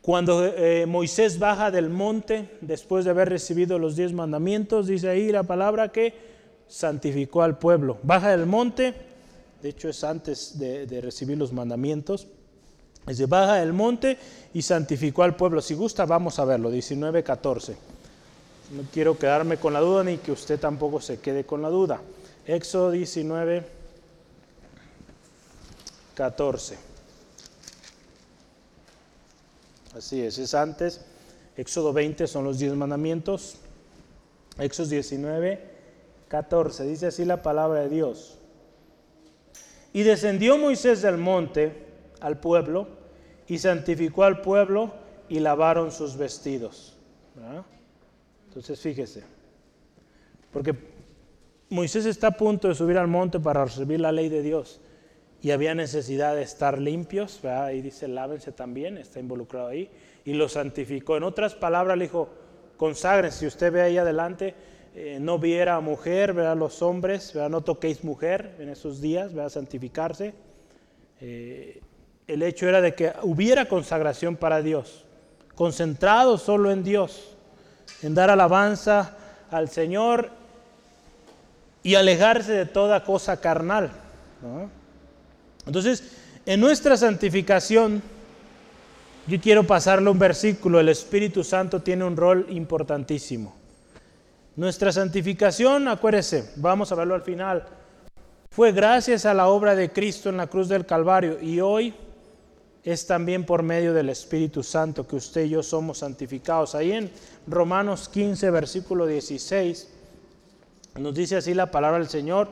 [0.00, 5.30] Cuando eh, Moisés baja del monte, después de haber recibido los diez mandamientos, dice ahí
[5.30, 6.14] la palabra que
[6.68, 7.98] santificó al pueblo.
[8.02, 8.94] Baja del monte,
[9.60, 12.28] de hecho es antes de, de recibir los mandamientos,
[13.06, 14.16] dice, baja del monte
[14.54, 15.60] y santificó al pueblo.
[15.60, 17.99] Si gusta, vamos a verlo, 19, 14.
[18.70, 22.00] No quiero quedarme con la duda ni que usted tampoco se quede con la duda.
[22.46, 23.64] Éxodo 19,
[26.14, 26.78] 14.
[29.96, 31.00] Así es, es antes.
[31.56, 33.56] Éxodo 20 son los diez mandamientos.
[34.58, 35.60] Éxodo 19,
[36.28, 36.84] 14.
[36.86, 38.38] Dice así la palabra de Dios.
[39.92, 41.86] Y descendió Moisés del monte
[42.20, 42.86] al pueblo
[43.48, 44.92] y santificó al pueblo
[45.28, 46.94] y lavaron sus vestidos.
[48.50, 49.22] Entonces fíjese,
[50.52, 50.74] porque
[51.68, 54.80] Moisés está a punto de subir al monte para recibir la ley de Dios
[55.40, 59.88] y había necesidad de estar limpios, ahí dice lávense también, está involucrado ahí,
[60.24, 61.16] y lo santificó.
[61.16, 62.28] En otras palabras le dijo,
[62.76, 64.56] consagren, si usted ve ahí adelante,
[64.96, 66.56] eh, no viera a mujer, ¿verdad?
[66.56, 67.50] los hombres, ¿verdad?
[67.50, 69.50] no toquéis mujer en esos días, ¿verdad?
[69.50, 70.34] santificarse.
[71.20, 71.80] Eh,
[72.26, 75.06] el hecho era de que hubiera consagración para Dios,
[75.54, 77.36] concentrado solo en Dios
[78.02, 79.16] en dar alabanza
[79.50, 80.30] al Señor
[81.82, 83.90] y alejarse de toda cosa carnal.
[85.66, 86.02] Entonces,
[86.46, 88.02] en nuestra santificación,
[89.26, 93.54] yo quiero pasarle un versículo, el Espíritu Santo tiene un rol importantísimo.
[94.56, 97.66] Nuestra santificación, acuérdese, vamos a verlo al final,
[98.50, 101.94] fue gracias a la obra de Cristo en la cruz del Calvario y hoy
[102.84, 106.74] es también por medio del Espíritu Santo que usted y yo somos santificados.
[106.74, 107.10] Ahí en
[107.46, 109.88] Romanos 15, versículo 16,
[110.98, 112.48] nos dice así la palabra del Señor,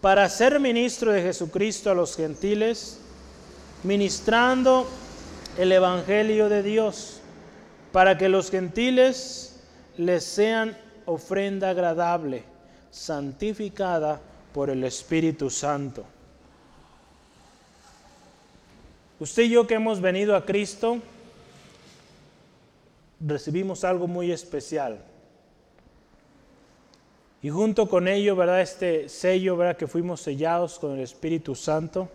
[0.00, 3.00] para ser ministro de Jesucristo a los gentiles,
[3.84, 4.86] ministrando
[5.58, 7.20] el Evangelio de Dios,
[7.92, 9.60] para que los gentiles
[9.96, 12.44] les sean ofrenda agradable,
[12.90, 14.20] santificada
[14.52, 16.04] por el Espíritu Santo.
[19.20, 20.98] Usted y yo que hemos venido a Cristo,
[23.18, 24.98] recibimos algo muy especial.
[27.42, 28.60] Y junto con ello, ¿verdad?
[28.60, 29.76] Este sello, ¿verdad?
[29.76, 32.08] Que fuimos sellados con el Espíritu Santo,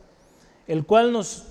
[0.65, 1.47] el cual nos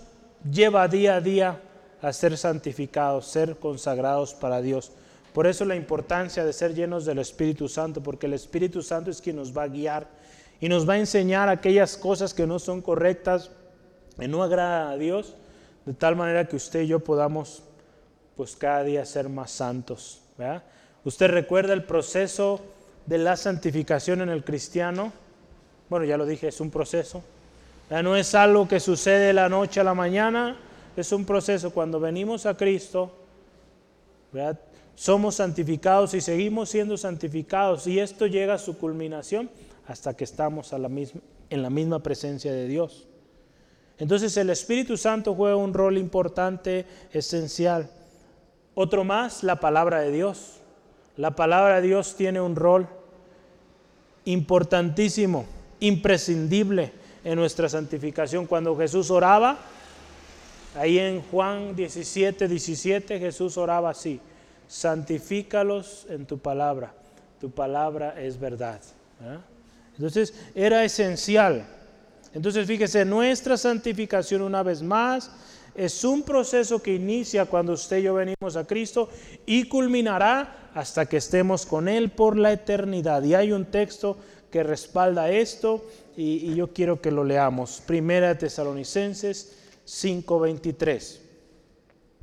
[0.51, 1.61] lleva día a día
[2.01, 4.91] a ser santificados, ser consagrados para Dios.
[5.35, 9.21] Por eso la importancia de ser llenos del Espíritu Santo, porque el Espíritu Santo es
[9.21, 10.07] quien nos va a guiar
[10.61, 13.51] y nos va a enseñar aquellas cosas que no son correctas,
[14.21, 15.35] y no agrada a Dios,
[15.85, 17.63] de tal manera que usted y yo podamos
[18.37, 20.21] pues cada día ser más santos.
[21.05, 22.61] Usted recuerda el proceso
[23.07, 25.13] de la santificación en el cristiano.
[25.89, 27.23] Bueno, ya lo dije, es un proceso.
[27.91, 30.57] No es algo que sucede de la noche a la mañana,
[30.97, 31.73] es un proceso.
[31.73, 33.13] Cuando venimos a Cristo,
[34.95, 39.51] somos santificados y seguimos siendo santificados y esto llega a su culminación
[39.87, 43.09] hasta que estamos en la misma presencia de Dios.
[44.03, 47.89] Entonces el Espíritu Santo juega un rol importante, esencial.
[48.75, 50.55] Otro más, la palabra de Dios.
[51.17, 52.89] La palabra de Dios tiene un rol
[54.25, 55.47] importantísimo,
[55.79, 56.91] imprescindible
[57.23, 58.47] en nuestra santificación.
[58.47, 59.57] Cuando Jesús oraba,
[60.75, 64.19] ahí en Juan 17, 17, Jesús oraba así,
[64.67, 66.93] santifícalos en tu palabra,
[67.41, 68.81] tu palabra es verdad.
[69.95, 71.82] Entonces era esencial
[72.35, 75.31] entonces fíjese, nuestra santificación una vez más
[75.75, 79.09] es un proceso que inicia cuando usted y yo venimos a Cristo
[79.47, 83.23] y culminará hasta que estemos con Él por la eternidad.
[83.23, 84.17] Y hay un texto
[84.51, 85.85] que respalda esto
[86.17, 87.83] y, yo quiero que lo leamos.
[87.87, 89.57] Primera de Tesalonicenses
[89.87, 91.21] 5:23.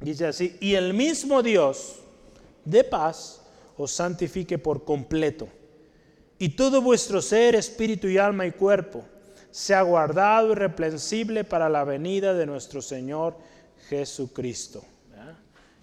[0.01, 1.99] Dice así, y el mismo Dios
[2.66, 3.41] de paz
[3.78, 5.47] os santifique por completo.
[6.38, 9.03] Y todo vuestro ser, espíritu y alma y cuerpo
[9.52, 13.36] sea guardado irreprensible para la venida de nuestro Señor
[13.88, 14.84] Jesucristo.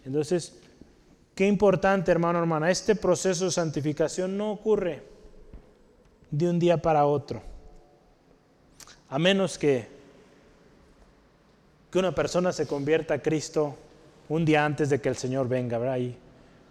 [0.04, 0.54] Entonces,
[1.34, 5.02] qué importante, hermano, hermana, este proceso de santificación no ocurre
[6.30, 7.42] de un día para otro,
[9.08, 9.88] a menos que,
[11.90, 13.76] que una persona se convierta a Cristo
[14.28, 15.98] un día antes de que el Señor venga, ¿verdad?
[15.98, 16.16] Y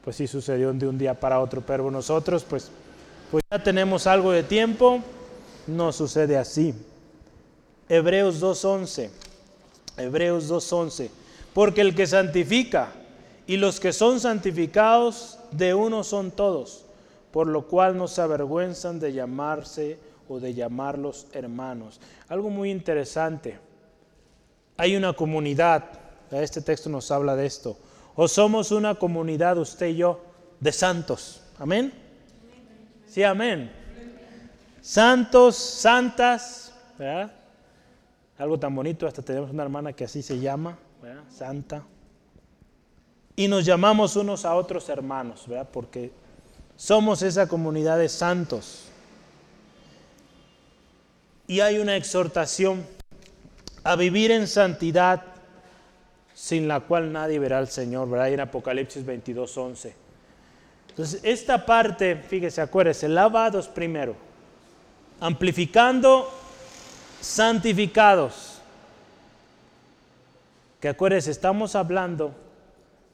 [0.04, 2.70] pues sí sucedió de un día para otro, pero nosotros pues,
[3.32, 5.02] pues ya tenemos algo de tiempo
[5.68, 6.74] no sucede así.
[7.90, 9.10] Hebreos 2.11.
[9.98, 11.10] Hebreos 2.11.
[11.54, 12.92] Porque el que santifica
[13.48, 16.86] y los que son santificados de uno son todos,
[17.32, 22.00] por lo cual no se avergüenzan de llamarse o de llamarlos hermanos.
[22.28, 23.60] Algo muy interesante.
[24.78, 25.86] Hay una comunidad,
[26.32, 27.78] este texto nos habla de esto,
[28.16, 30.20] o somos una comunidad, usted y yo,
[30.60, 31.42] de santos.
[31.60, 31.94] Amén.
[33.08, 33.85] Sí, amén.
[34.86, 37.32] Santos, santas, ¿verdad?
[38.38, 41.24] Algo tan bonito, hasta tenemos una hermana que así se llama, ¿verdad?
[41.28, 41.84] Santa.
[43.36, 45.68] Y nos llamamos unos a otros hermanos, ¿verdad?
[45.74, 46.12] Porque
[46.76, 48.84] somos esa comunidad de santos.
[51.48, 52.86] Y hay una exhortación
[53.84, 55.24] a vivir en santidad
[56.36, 58.30] sin la cual nadie verá al Señor, ¿verdad?
[58.30, 59.96] En Apocalipsis 22, 11.
[60.90, 64.25] Entonces, esta parte, fíjese, acuérdese, lavados primero,
[65.20, 66.30] amplificando,
[67.22, 68.60] santificados.
[70.80, 72.34] Que acuérdese, estamos hablando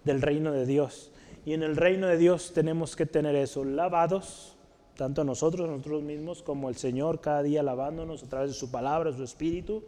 [0.03, 1.11] del reino de Dios.
[1.45, 4.55] Y en el reino de Dios tenemos que tener eso, lavados,
[4.95, 9.11] tanto nosotros, nosotros mismos, como el Señor cada día lavándonos a través de su palabra,
[9.13, 9.83] su espíritu.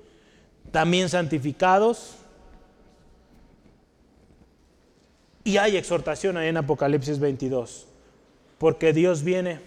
[0.72, 2.16] También santificados.
[5.43, 7.86] Y hay exhortación ahí en Apocalipsis 22,
[8.57, 9.59] porque Dios viene,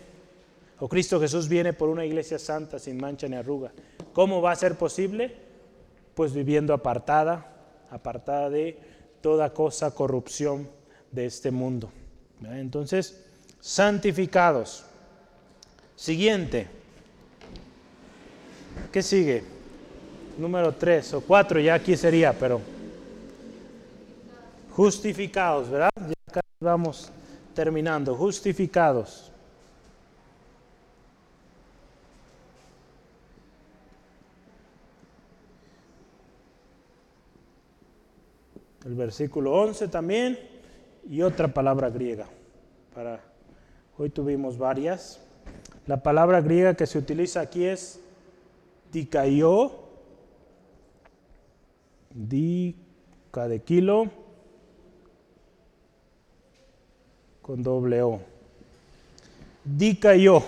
[0.79, 3.73] o Cristo Jesús viene por una iglesia santa sin mancha ni arruga.
[4.13, 5.35] ¿Cómo va a ser posible?
[6.15, 7.47] Pues viviendo apartada,
[7.91, 8.79] apartada de
[9.21, 10.69] toda cosa, corrupción
[11.11, 11.91] de este mundo.
[12.45, 13.25] Entonces,
[13.61, 14.85] santificados.
[15.95, 16.69] Siguiente.
[18.93, 19.43] ¿Qué sigue?
[20.39, 22.61] Número 3 o 4, ya aquí sería, pero
[24.73, 25.89] justificados, ¿verdad?
[25.97, 27.11] Ya acá vamos
[27.55, 29.33] terminando, justificados.
[38.87, 40.39] El versículo 11 también,
[41.11, 42.27] y otra palabra griega.
[42.95, 43.21] Para,
[43.99, 45.21] hoy tuvimos varias.
[45.87, 48.01] La palabra griega que se utiliza aquí es
[48.93, 49.73] dikaio,
[52.15, 54.09] dica de kilo,
[57.43, 58.21] con doble O.
[59.65, 60.45] Dikaio,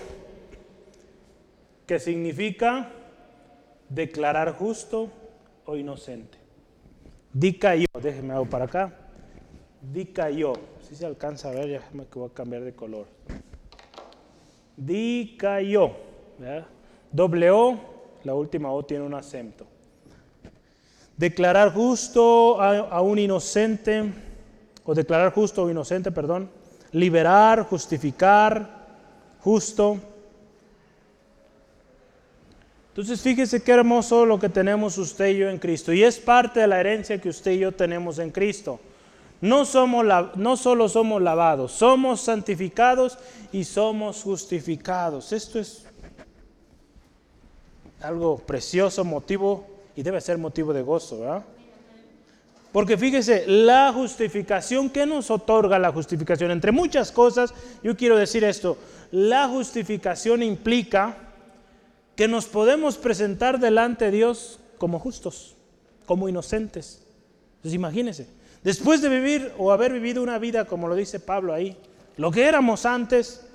[1.86, 2.88] que significa
[3.88, 5.08] declarar justo
[5.66, 6.37] o inocente.
[7.32, 8.92] Dicayo, déjeme hago para acá.
[9.80, 13.06] Dicayo, si se alcanza a ver, ya me voy a cambiar de color.
[14.76, 15.92] Dicayo,
[17.12, 17.78] doble O,
[18.24, 19.66] la última O tiene un acento.
[21.16, 24.04] Declarar justo a, un inocente,
[24.84, 26.48] o declarar justo o inocente, perdón.
[26.92, 28.86] Liberar, justificar,
[29.40, 29.98] justo.
[32.98, 35.92] Entonces fíjese qué hermoso lo que tenemos usted y yo en Cristo.
[35.92, 38.80] Y es parte de la herencia que usted y yo tenemos en Cristo.
[39.40, 43.16] No, somos no solo somos lavados, somos santificados
[43.52, 45.32] y somos justificados.
[45.32, 45.84] Esto es
[48.00, 51.44] algo precioso, motivo, y debe ser motivo de gozo, ¿verdad?
[52.72, 56.50] Porque fíjese, la justificación, ¿qué nos otorga la justificación?
[56.50, 58.76] Entre muchas cosas, yo quiero decir esto,
[59.12, 61.27] la justificación implica
[62.18, 65.54] que nos podemos presentar delante de Dios como justos,
[66.04, 67.06] como inocentes.
[67.58, 68.26] Entonces imagínense,
[68.64, 71.76] después de vivir o haber vivido una vida, como lo dice Pablo ahí,
[72.16, 73.46] lo que éramos antes,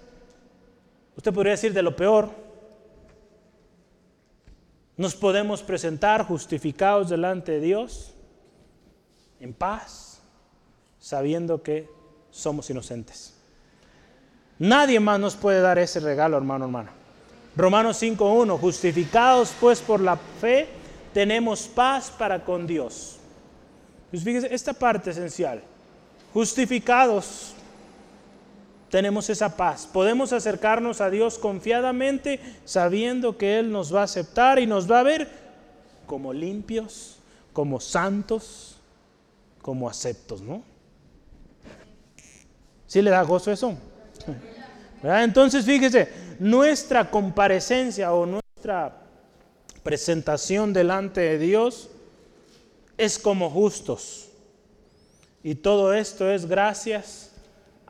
[1.18, 2.30] usted podría decir de lo peor,
[4.95, 8.14] nos podemos presentar justificados delante de Dios,
[9.41, 10.22] en paz,
[10.99, 11.89] sabiendo que
[12.32, 13.34] somos inocentes.
[14.57, 17.03] Nadie más nos puede dar ese regalo, hermano, hermana.
[17.56, 20.68] Romanos 5.1, justificados pues por la fe,
[21.14, 23.18] tenemos paz para con Dios.
[24.10, 25.62] Pues esta parte esencial.
[26.34, 27.54] Justificados,
[28.89, 29.88] tenemos esa paz.
[29.91, 34.99] Podemos acercarnos a Dios confiadamente, sabiendo que Él nos va a aceptar y nos va
[34.99, 35.30] a ver
[36.08, 37.20] como limpios,
[37.54, 38.78] como santos,
[39.62, 40.64] como aceptos, ¿no?
[42.88, 43.76] ¿Sí le da gozo eso?
[45.04, 46.08] Entonces, fíjese,
[46.39, 49.01] nuestra comparecencia o nuestra
[49.84, 51.89] presentación delante de Dios
[52.97, 54.30] es como justos.
[55.43, 57.34] Y todo esto es gracias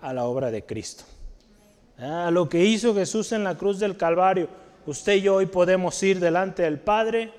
[0.02, 1.04] a la obra de Cristo.
[2.00, 4.50] A lo que hizo Jesús en la cruz del Calvario.
[4.88, 7.32] Usted y yo hoy podemos ir delante del Padre,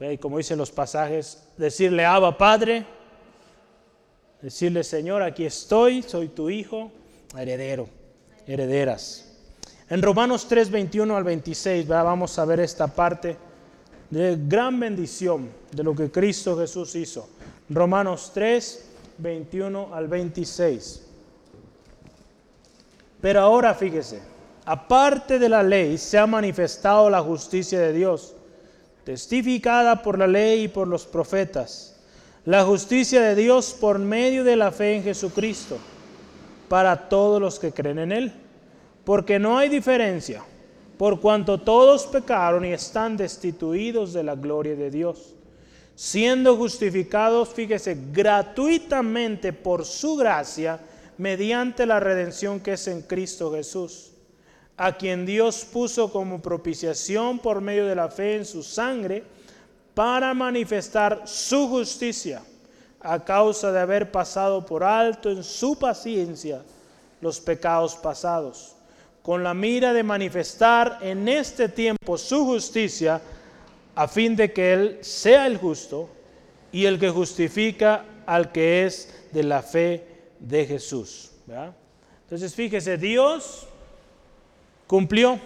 [0.00, 2.84] y como dicen los pasajes, decirle, Abba Padre,
[4.42, 6.90] decirle, Señor, aquí estoy, soy tu hijo,
[7.38, 8.03] heredero
[8.46, 9.24] herederas.
[9.88, 13.36] En Romanos 3, 21 al 26, vamos a ver esta parte
[14.10, 17.28] de gran bendición de lo que Cristo Jesús hizo.
[17.68, 18.84] Romanos 3,
[19.18, 21.02] 21 al 26.
[23.20, 24.20] Pero ahora fíjese,
[24.64, 28.34] aparte de la ley, se ha manifestado la justicia de Dios,
[29.04, 31.96] testificada por la ley y por los profetas.
[32.44, 35.78] La justicia de Dios por medio de la fe en Jesucristo,
[36.68, 38.32] para todos los que creen en Él.
[39.04, 40.42] Porque no hay diferencia,
[40.96, 45.34] por cuanto todos pecaron y están destituidos de la gloria de Dios,
[45.94, 50.80] siendo justificados, fíjese, gratuitamente por su gracia,
[51.18, 54.14] mediante la redención que es en Cristo Jesús
[54.76, 59.22] a quien Dios puso como propiciación por medio de la fe en su sangre,
[59.94, 62.42] para manifestar su justicia
[63.04, 66.62] a causa de haber pasado por alto en su paciencia
[67.20, 68.74] los pecados pasados,
[69.22, 73.20] con la mira de manifestar en este tiempo su justicia,
[73.94, 76.08] a fin de que Él sea el justo
[76.72, 80.06] y el que justifica al que es de la fe
[80.40, 81.30] de Jesús.
[82.24, 83.66] Entonces fíjese, Dios
[84.86, 85.38] cumplió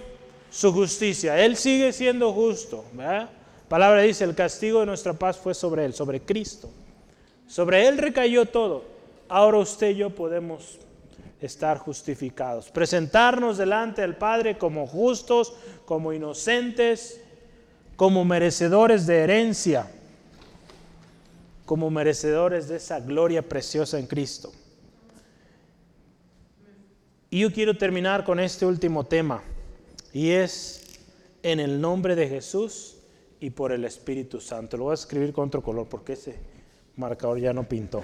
[0.50, 1.44] su justicia.
[1.44, 2.84] Él sigue siendo justo.
[2.92, 3.28] ¿verdad?
[3.68, 6.70] Palabra dice, el castigo de nuestra paz fue sobre Él, sobre Cristo.
[7.48, 8.84] Sobre Él recayó todo.
[9.28, 10.78] Ahora usted y yo podemos
[11.40, 12.70] estar justificados.
[12.70, 15.54] Presentarnos delante del Padre como justos,
[15.86, 17.20] como inocentes,
[17.96, 19.90] como merecedores de herencia,
[21.64, 24.52] como merecedores de esa gloria preciosa en Cristo.
[27.30, 29.42] Y yo quiero terminar con este último tema,
[30.12, 31.00] y es
[31.42, 32.96] en el nombre de Jesús
[33.40, 34.76] y por el Espíritu Santo.
[34.76, 36.36] Lo voy a escribir con otro color porque ese
[36.98, 38.02] marcador ya no pintó.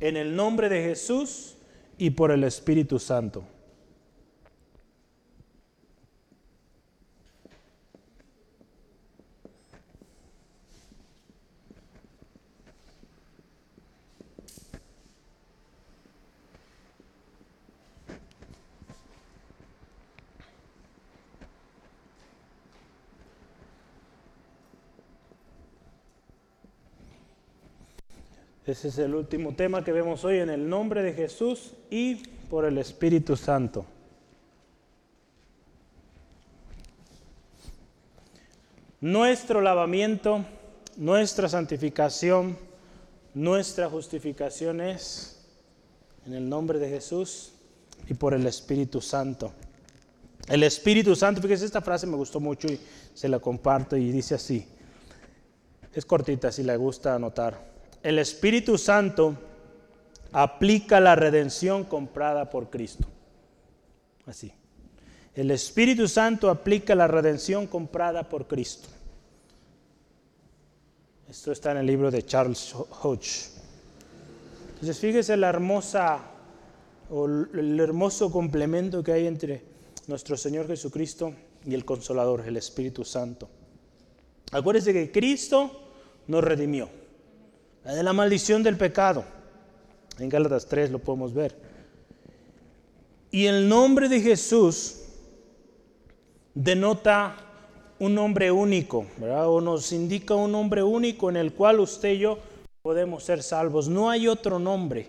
[0.00, 1.56] En el nombre de Jesús
[1.98, 3.44] y por el Espíritu Santo.
[28.66, 32.14] Ese es el último tema que vemos hoy en el nombre de Jesús y
[32.48, 33.84] por el Espíritu Santo.
[39.02, 40.46] Nuestro lavamiento,
[40.96, 42.56] nuestra santificación,
[43.34, 45.44] nuestra justificación es
[46.24, 47.52] en el nombre de Jesús
[48.08, 49.52] y por el Espíritu Santo.
[50.48, 52.80] El Espíritu Santo, fíjese, esta frase me gustó mucho y
[53.12, 54.66] se la comparto y dice así.
[55.92, 57.73] Es cortita si le gusta anotar
[58.04, 59.34] el Espíritu Santo
[60.30, 63.08] aplica la redención comprada por Cristo.
[64.26, 64.52] Así.
[65.34, 68.88] El Espíritu Santo aplica la redención comprada por Cristo.
[71.28, 73.48] Esto está en el libro de Charles Hodge.
[74.74, 76.20] Entonces, fíjese la hermosa
[77.10, 79.62] o el hermoso complemento que hay entre
[80.08, 81.32] nuestro Señor Jesucristo
[81.64, 83.48] y el Consolador, el Espíritu Santo.
[84.52, 85.90] Acuérdese que Cristo
[86.26, 87.03] nos redimió
[87.92, 89.24] de la maldición del pecado.
[90.18, 91.54] En Gálatas 3 lo podemos ver.
[93.30, 95.00] Y el nombre de Jesús
[96.54, 97.36] denota
[97.98, 102.38] un nombre único, o nos indica un nombre único en el cual usted y yo
[102.82, 103.88] podemos ser salvos.
[103.88, 105.08] No hay otro nombre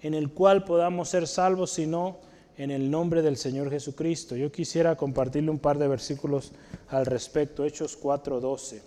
[0.00, 2.18] en el cual podamos ser salvos sino
[2.56, 4.36] en el nombre del Señor Jesucristo.
[4.36, 6.52] Yo quisiera compartirle un par de versículos
[6.88, 7.64] al respecto.
[7.64, 8.80] Hechos 4.12.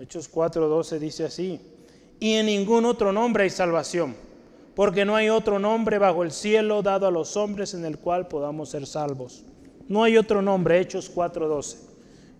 [0.00, 1.60] Hechos 4.12 dice así
[2.20, 4.16] y en ningún otro nombre hay salvación,
[4.74, 8.26] porque no hay otro nombre bajo el cielo dado a los hombres en el cual
[8.26, 9.44] podamos ser salvos.
[9.88, 11.78] No hay otro nombre, Hechos 4:12,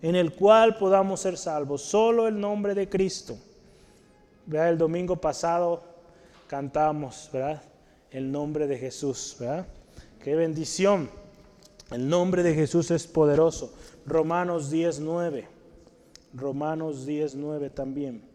[0.03, 3.39] en el cual podamos ser salvos, solo el nombre de Cristo.
[4.47, 5.83] Vea, el domingo pasado
[6.47, 7.63] cantamos, ¿verdad?
[8.11, 9.67] El nombre de Jesús, ¿verdad?
[10.23, 11.11] Qué bendición.
[11.91, 13.73] El nombre de Jesús es poderoso.
[14.07, 15.47] Romanos 10:9.
[16.35, 18.28] Romanos 10:9 también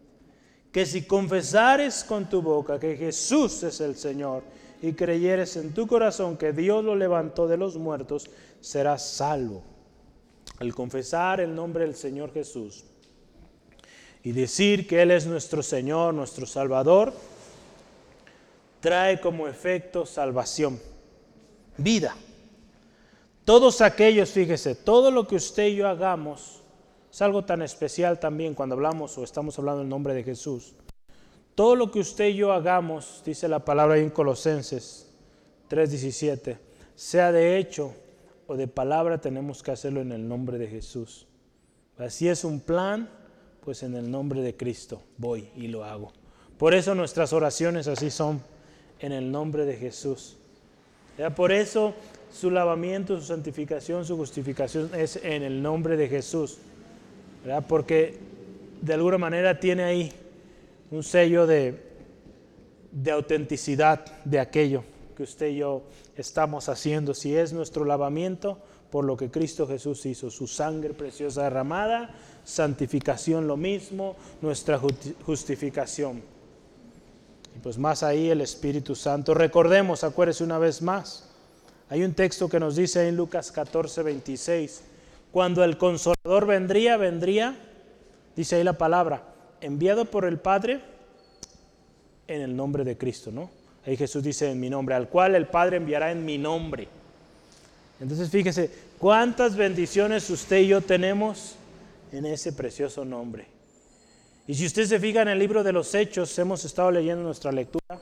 [0.74, 4.42] que si confesares con tu boca que Jesús es el Señor
[4.82, 8.28] y creyeres en tu corazón que Dios lo levantó de los muertos,
[8.60, 9.62] serás salvo.
[10.58, 12.82] Al confesar el nombre del Señor Jesús
[14.24, 17.12] y decir que Él es nuestro Señor, nuestro Salvador,
[18.80, 20.80] trae como efecto salvación,
[21.76, 22.16] vida.
[23.44, 26.63] Todos aquellos, fíjese, todo lo que usted y yo hagamos,
[27.14, 30.74] es algo tan especial también cuando hablamos o estamos hablando en nombre de Jesús.
[31.54, 35.06] Todo lo que usted y yo hagamos, dice la palabra en Colosenses
[35.70, 36.58] 3:17,
[36.96, 37.94] sea de hecho
[38.48, 41.28] o de palabra, tenemos que hacerlo en el nombre de Jesús.
[41.98, 43.08] Así es un plan,
[43.64, 46.12] pues en el nombre de Cristo voy y lo hago.
[46.58, 48.42] Por eso nuestras oraciones así son,
[48.98, 50.36] en el nombre de Jesús.
[51.16, 51.94] Ya por eso
[52.32, 56.58] su lavamiento, su santificación, su justificación es en el nombre de Jesús.
[57.68, 58.18] Porque
[58.80, 60.12] de alguna manera tiene ahí
[60.90, 61.82] un sello de,
[62.90, 64.84] de autenticidad de aquello
[65.16, 65.82] que usted y yo
[66.16, 67.14] estamos haciendo.
[67.14, 68.58] Si es nuestro lavamiento
[68.90, 72.14] por lo que Cristo Jesús hizo, su sangre preciosa derramada,
[72.44, 74.80] santificación lo mismo, nuestra
[75.26, 76.22] justificación.
[77.56, 79.34] Y pues más ahí el Espíritu Santo.
[79.34, 81.28] Recordemos, acuérdese una vez más,
[81.88, 84.82] hay un texto que nos dice en Lucas 14, 26,
[85.34, 87.56] cuando el consolador vendría, vendría,
[88.36, 89.24] dice ahí la palabra,
[89.60, 90.80] enviado por el Padre
[92.28, 93.50] en el nombre de Cristo, ¿no?
[93.84, 96.86] Ahí Jesús dice en mi nombre, al cual el Padre enviará en mi nombre.
[97.98, 101.56] Entonces fíjese, cuántas bendiciones usted y yo tenemos
[102.12, 103.48] en ese precioso nombre.
[104.46, 107.50] Y si usted se fija en el libro de los Hechos, hemos estado leyendo nuestra
[107.50, 108.00] lectura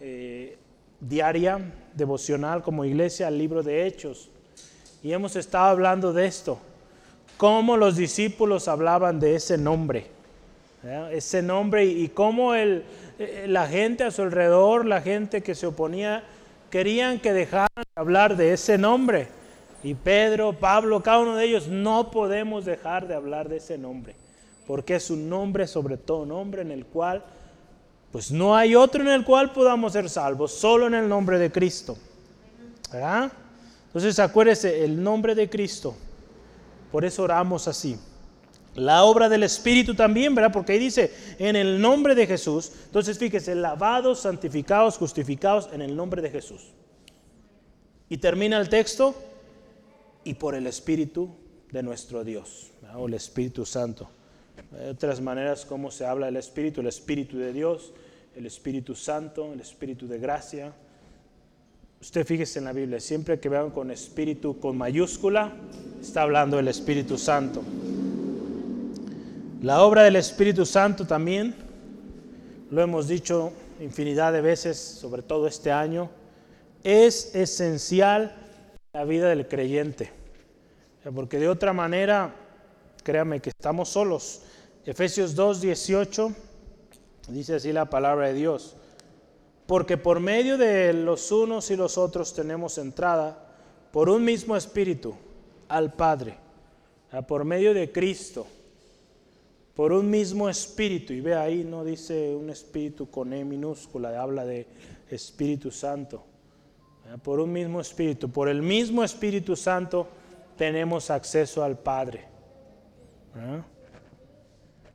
[0.00, 0.56] eh,
[0.98, 1.60] diaria,
[1.94, 4.30] devocional como iglesia, el libro de Hechos.
[5.02, 6.58] Y hemos estado hablando de esto,
[7.36, 10.06] cómo los discípulos hablaban de ese nombre,
[11.10, 12.84] ese nombre y, cómo el,
[13.18, 16.22] eh, la gente a su alrededor, la gente que se oponía,
[16.70, 19.26] querían que dejaran de hablar de ese nombre.
[19.82, 24.14] Y Pedro, Pablo, cada uno de ellos, no podemos dejar de hablar de ese nombre,
[24.68, 27.24] porque es un nombre sobre todo nombre en el cual,
[28.12, 31.50] pues no hay otro en el cual podamos ser salvos, solo en el nombre de
[31.50, 31.96] Cristo.
[32.92, 33.32] ¿Verdad?
[33.92, 35.94] Entonces acuérdese, el nombre de Cristo,
[36.90, 37.98] por eso oramos así.
[38.74, 40.50] La obra del Espíritu también, ¿verdad?
[40.50, 42.72] Porque ahí dice, en el nombre de Jesús.
[42.86, 46.72] Entonces fíjese, lavados, santificados, justificados en el nombre de Jesús.
[48.08, 49.14] Y termina el texto,
[50.24, 51.28] y por el Espíritu
[51.70, 54.08] de nuestro Dios, o el Espíritu Santo.
[54.78, 57.92] Hay otras maneras como se habla del Espíritu, el Espíritu de Dios,
[58.36, 60.72] el Espíritu Santo, el Espíritu de gracia.
[62.02, 65.52] Usted fíjese en la Biblia, siempre que vean con Espíritu con mayúscula,
[66.00, 67.62] está hablando del Espíritu Santo.
[69.62, 71.54] La obra del Espíritu Santo también,
[72.72, 76.10] lo hemos dicho infinidad de veces, sobre todo este año,
[76.82, 78.34] es esencial
[78.92, 80.10] la vida del creyente.
[81.14, 82.34] Porque de otra manera,
[83.04, 84.42] créame que estamos solos.
[84.84, 86.32] Efesios 2, 18
[87.28, 88.74] dice así la palabra de Dios.
[89.72, 93.42] Porque por medio de los unos y los otros tenemos entrada
[93.90, 95.14] por un mismo espíritu
[95.66, 96.36] al Padre,
[97.26, 98.46] por medio de Cristo,
[99.74, 101.14] por un mismo espíritu.
[101.14, 104.66] Y ve ahí, no dice un espíritu con E minúscula, habla de
[105.10, 106.22] Espíritu Santo
[107.22, 110.06] por un mismo Espíritu, por el mismo Espíritu Santo
[110.58, 112.26] tenemos acceso al Padre.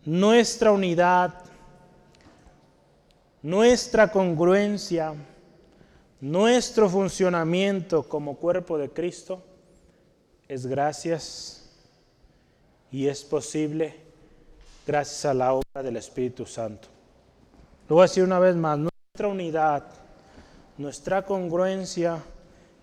[0.06, 1.47] Nuestra unidad,
[3.48, 5.14] nuestra congruencia,
[6.20, 9.42] nuestro funcionamiento como cuerpo de Cristo
[10.50, 11.70] es gracias
[12.92, 13.96] y es posible
[14.86, 16.90] gracias a la obra del Espíritu Santo.
[17.88, 19.86] Lo voy a decir una vez más, nuestra unidad
[20.78, 22.22] nuestra congruencia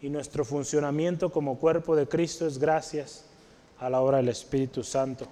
[0.00, 3.26] y nuestro funcionamiento como cuerpo de Cristo es gracias
[3.78, 5.26] a la obra del Espíritu Santo.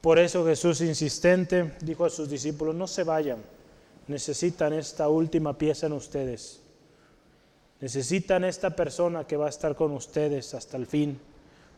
[0.00, 3.38] Por eso Jesús insistente dijo a sus discípulos, no se vayan,
[4.06, 6.60] necesitan esta última pieza en ustedes.
[7.80, 11.18] Necesitan esta persona que va a estar con ustedes hasta el fin,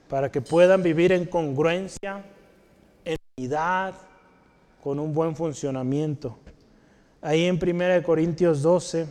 [0.09, 2.25] para que puedan vivir en congruencia,
[3.05, 3.95] en unidad,
[4.83, 6.39] con un buen funcionamiento.
[7.21, 9.07] Ahí en 1 Corintios 12,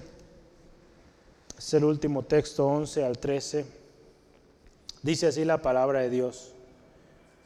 [1.58, 3.66] es el último texto 11 al 13,
[5.02, 6.54] dice así la palabra de Dios.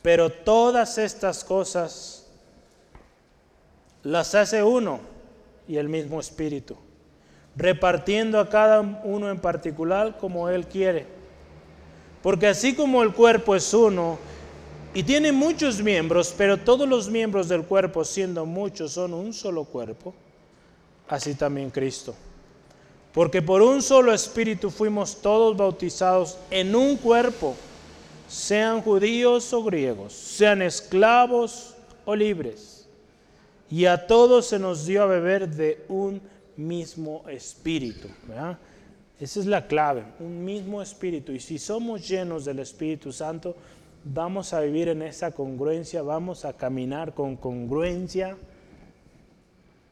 [0.06, 2.28] Pero todas estas cosas
[4.03, 4.99] las hace uno
[5.68, 6.78] y el mismo Espíritu,
[7.56, 11.08] repartiendo a cada uno en particular como Él quiere.
[12.22, 14.20] Porque así como el cuerpo es uno
[14.93, 19.64] y tiene muchos miembros, pero todos los miembros del cuerpo, siendo muchos, son un solo
[19.64, 20.14] cuerpo,
[21.08, 22.14] así también Cristo.
[23.12, 27.56] Porque por un solo espíritu fuimos todos bautizados en un cuerpo,
[28.28, 32.88] sean judíos o griegos, sean esclavos o libres.
[33.69, 36.21] Y a todos se nos dio a beber de un
[36.55, 38.07] mismo espíritu.
[39.19, 41.32] Esa es la clave, un mismo espíritu.
[41.32, 43.55] Y si somos llenos del Espíritu Santo,
[44.03, 48.38] vamos a vivir en esa congruencia, vamos a caminar con congruencia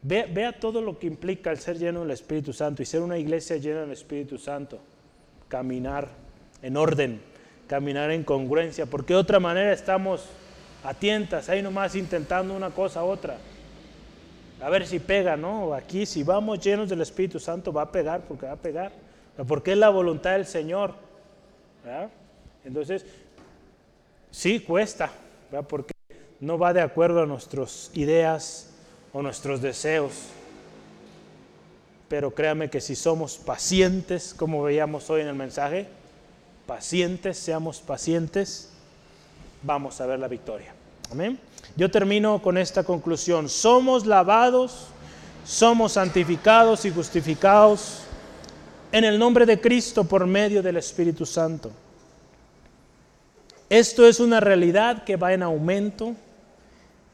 [0.04, 3.56] Vea, todo lo que implica el ser lleno del Espíritu Santo y ser una iglesia
[3.56, 4.80] llena del Espíritu Santo.
[5.48, 6.10] Caminar
[6.62, 7.22] en orden,
[7.68, 10.26] caminar en congruencia, porque de otra manera estamos
[10.84, 13.38] a tientas, ahí nomás intentando una cosa a otra.
[14.62, 15.74] A ver si pega, ¿no?
[15.74, 18.92] Aquí si vamos llenos del Espíritu Santo va a pegar, porque va a pegar.
[19.48, 20.94] porque es la voluntad del Señor.
[22.64, 23.06] Entonces,
[24.32, 25.12] sí cuesta,
[25.68, 25.94] porque
[26.40, 28.74] no va de acuerdo a nuestras ideas
[29.12, 30.14] o nuestros deseos.
[32.08, 35.88] Pero créame que si somos pacientes, como veíamos hoy en el mensaje,
[36.66, 38.70] pacientes, seamos pacientes,
[39.62, 40.74] vamos a ver la victoria.
[41.12, 41.40] Amén.
[41.76, 43.50] Yo termino con esta conclusión.
[43.50, 44.88] Somos lavados,
[45.46, 48.00] somos santificados y justificados
[48.92, 51.72] en el nombre de Cristo por medio del Espíritu Santo.
[53.70, 56.14] Esto es una realidad que va en aumento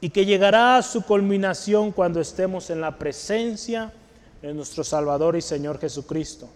[0.01, 3.93] y que llegará a su culminación cuando estemos en la presencia
[4.41, 6.49] de nuestro Salvador y Señor Jesucristo.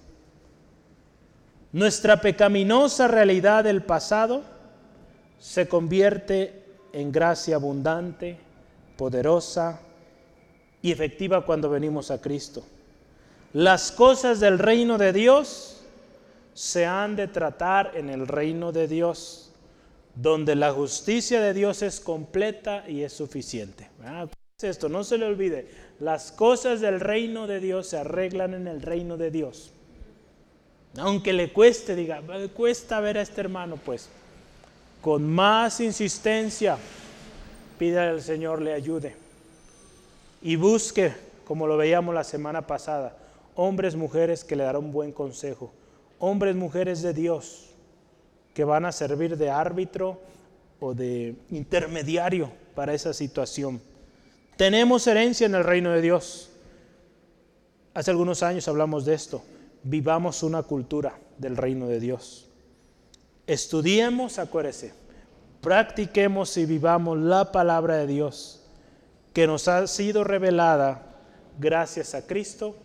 [1.73, 4.43] Nuestra pecaminosa realidad del pasado
[5.39, 6.63] se convierte
[6.93, 8.37] en gracia abundante,
[8.95, 9.81] poderosa
[10.83, 12.63] y efectiva cuando venimos a Cristo.
[13.53, 15.81] Las cosas del reino de Dios
[16.53, 19.51] se han de tratar en el reino de Dios,
[20.13, 23.89] donde la justicia de Dios es completa y es suficiente.
[24.03, 24.27] Ah,
[24.61, 25.67] esto, no se le olvide,
[25.99, 29.73] las cosas del reino de Dios se arreglan en el reino de Dios.
[30.97, 32.21] Aunque le cueste, diga,
[32.55, 34.09] cuesta ver a este hermano, pues
[35.01, 36.77] con más insistencia
[37.77, 39.15] pida al Señor le ayude.
[40.41, 41.13] Y busque,
[41.45, 43.17] como lo veíamos la semana pasada,
[43.55, 45.73] hombres, mujeres que le darán buen consejo.
[46.19, 47.69] Hombres, mujeres de Dios
[48.53, 50.21] que van a servir de árbitro
[50.79, 53.81] o de intermediario para esa situación.
[54.57, 56.51] Tenemos herencia en el reino de Dios.
[57.93, 59.43] Hace algunos años hablamos de esto.
[59.83, 62.47] Vivamos una cultura del reino de Dios.
[63.47, 64.93] Estudiemos, acuérdese,
[65.61, 68.61] practiquemos y vivamos la palabra de Dios
[69.33, 71.01] que nos ha sido revelada
[71.59, 72.75] gracias a Cristo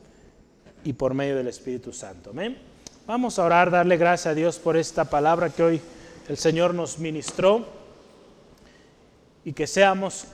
[0.84, 2.30] y por medio del Espíritu Santo.
[2.30, 2.58] Amén.
[3.06, 5.80] Vamos a orar, darle gracias a Dios por esta palabra que hoy
[6.28, 7.66] el Señor nos ministró
[9.44, 10.26] y que seamos,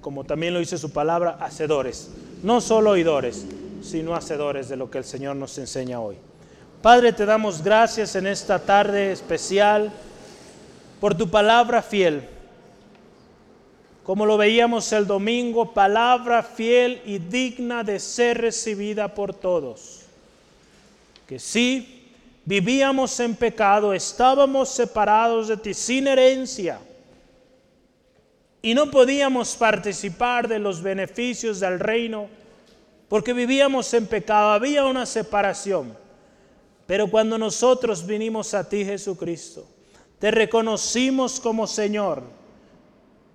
[0.00, 2.10] como también lo dice su palabra, hacedores,
[2.42, 3.46] no solo oidores,
[3.80, 6.16] sino hacedores de lo que el Señor nos enseña hoy.
[6.82, 9.92] Padre, te damos gracias en esta tarde especial
[11.00, 12.28] por tu palabra fiel.
[14.02, 20.00] Como lo veíamos el domingo, palabra fiel y digna de ser recibida por todos.
[21.26, 22.08] Que sí,
[22.44, 26.80] vivíamos en pecado, estábamos separados de ti sin herencia
[28.62, 32.28] y no podíamos participar de los beneficios del reino
[33.10, 35.96] porque vivíamos en pecado, había una separación.
[36.86, 39.66] Pero cuando nosotros vinimos a ti, Jesucristo,
[40.20, 42.22] te reconocimos como Señor,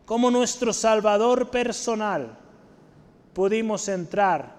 [0.06, 2.38] como nuestro Salvador personal,
[3.34, 4.56] pudimos entrar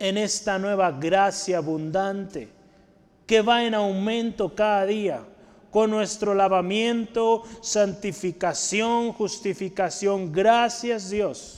[0.00, 2.48] en esta nueva gracia abundante
[3.24, 5.20] que va en aumento cada día
[5.70, 10.32] con nuestro lavamiento, santificación, justificación.
[10.32, 11.55] Gracias Dios.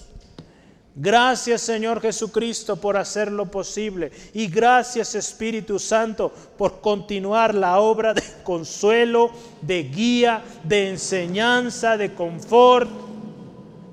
[1.00, 4.10] Gracias Señor Jesucristo por hacerlo posible.
[4.34, 9.30] Y gracias Espíritu Santo por continuar la obra de consuelo,
[9.62, 12.90] de guía, de enseñanza, de confort.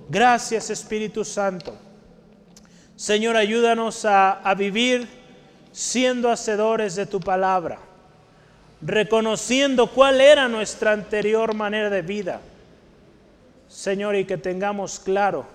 [0.09, 1.77] Gracias Espíritu Santo.
[2.95, 5.07] Señor, ayúdanos a, a vivir
[5.71, 7.77] siendo hacedores de tu palabra,
[8.81, 12.41] reconociendo cuál era nuestra anterior manera de vida.
[13.67, 15.54] Señor, y que tengamos claro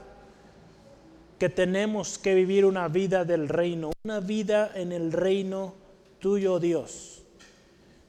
[1.40, 5.74] que tenemos que vivir una vida del reino, una vida en el reino
[6.18, 7.22] tuyo, Dios.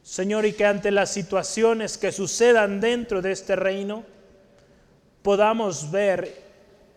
[0.03, 4.03] Señor, y que ante las situaciones que sucedan dentro de este reino,
[5.21, 6.43] podamos ver,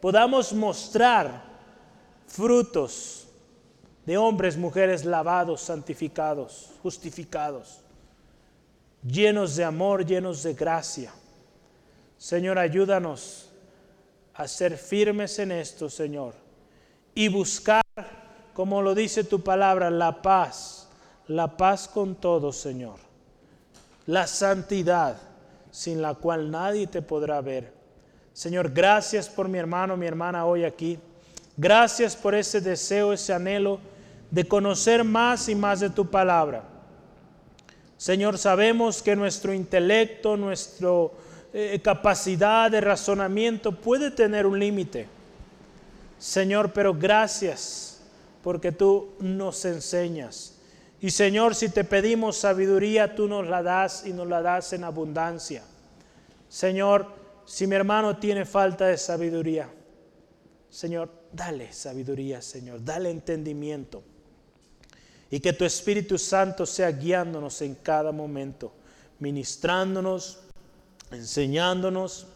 [0.01, 1.45] podamos mostrar
[2.27, 3.29] frutos
[4.05, 7.79] de hombres, mujeres lavados, santificados, justificados,
[9.07, 11.13] llenos de amor, llenos de gracia.
[12.19, 13.53] Señor, ayúdanos
[14.35, 16.35] a ser firmes en esto, Señor,
[17.15, 17.83] y buscar,
[18.53, 20.89] como lo dice tu palabra, la paz,
[21.29, 22.97] la paz con todos, Señor,
[24.07, 25.17] la santidad
[25.71, 27.73] sin la cual nadie te podrá ver.
[28.33, 30.99] Señor, gracias por mi hermano, mi hermana hoy aquí.
[31.57, 33.79] Gracias por ese deseo, ese anhelo
[34.31, 36.65] de conocer más y más de tu palabra.
[37.97, 40.89] Señor, sabemos que nuestro intelecto, nuestra
[41.57, 45.07] eh, capacidad de razonamiento puede tener un límite.
[46.19, 48.03] Señor, pero gracias
[48.43, 50.57] porque tú nos enseñas.
[51.01, 54.83] Y Señor, si te pedimos sabiduría, tú nos la das y nos la das en
[54.83, 55.63] abundancia.
[56.49, 57.07] Señor,
[57.45, 59.69] si mi hermano tiene falta de sabiduría,
[60.69, 64.03] Señor, dale sabiduría, Señor, dale entendimiento.
[65.31, 68.73] Y que tu Espíritu Santo sea guiándonos en cada momento,
[69.21, 70.44] ministrándonos,
[71.15, 72.27] enseñándonos,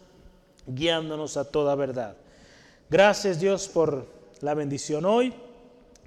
[0.67, 2.17] guiándonos a toda verdad.
[2.91, 4.07] Gracias Dios por
[4.41, 5.35] la bendición hoy.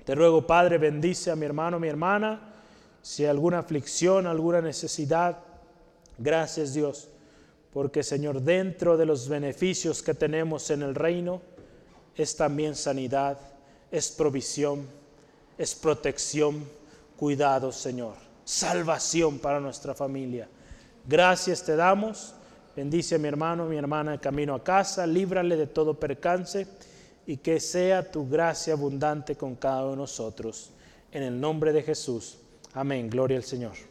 [0.06, 2.54] Te ruego, Padre, bendice a mi hermano, mi hermana.
[3.02, 5.40] Si hay alguna aflicción, alguna necesidad,
[6.18, 7.10] gracias Dios,
[7.74, 11.42] porque Señor, dentro de los beneficios que tenemos en el reino,
[12.16, 13.38] es también sanidad,
[13.92, 14.86] es provisión,
[15.58, 16.68] es protección,
[17.18, 20.48] cuidado, Señor, salvación para nuestra familia.
[21.08, 22.36] Gracias te damos.
[22.76, 26.68] Bendice a mi hermano, mi hermana, camino a casa, líbrale de todo percance
[27.28, 30.72] y que sea tu gracia abundante con cada uno de nosotros.
[31.12, 32.38] En el nombre de Jesús.
[32.74, 33.10] Amén.
[33.10, 33.91] Gloria al Señor.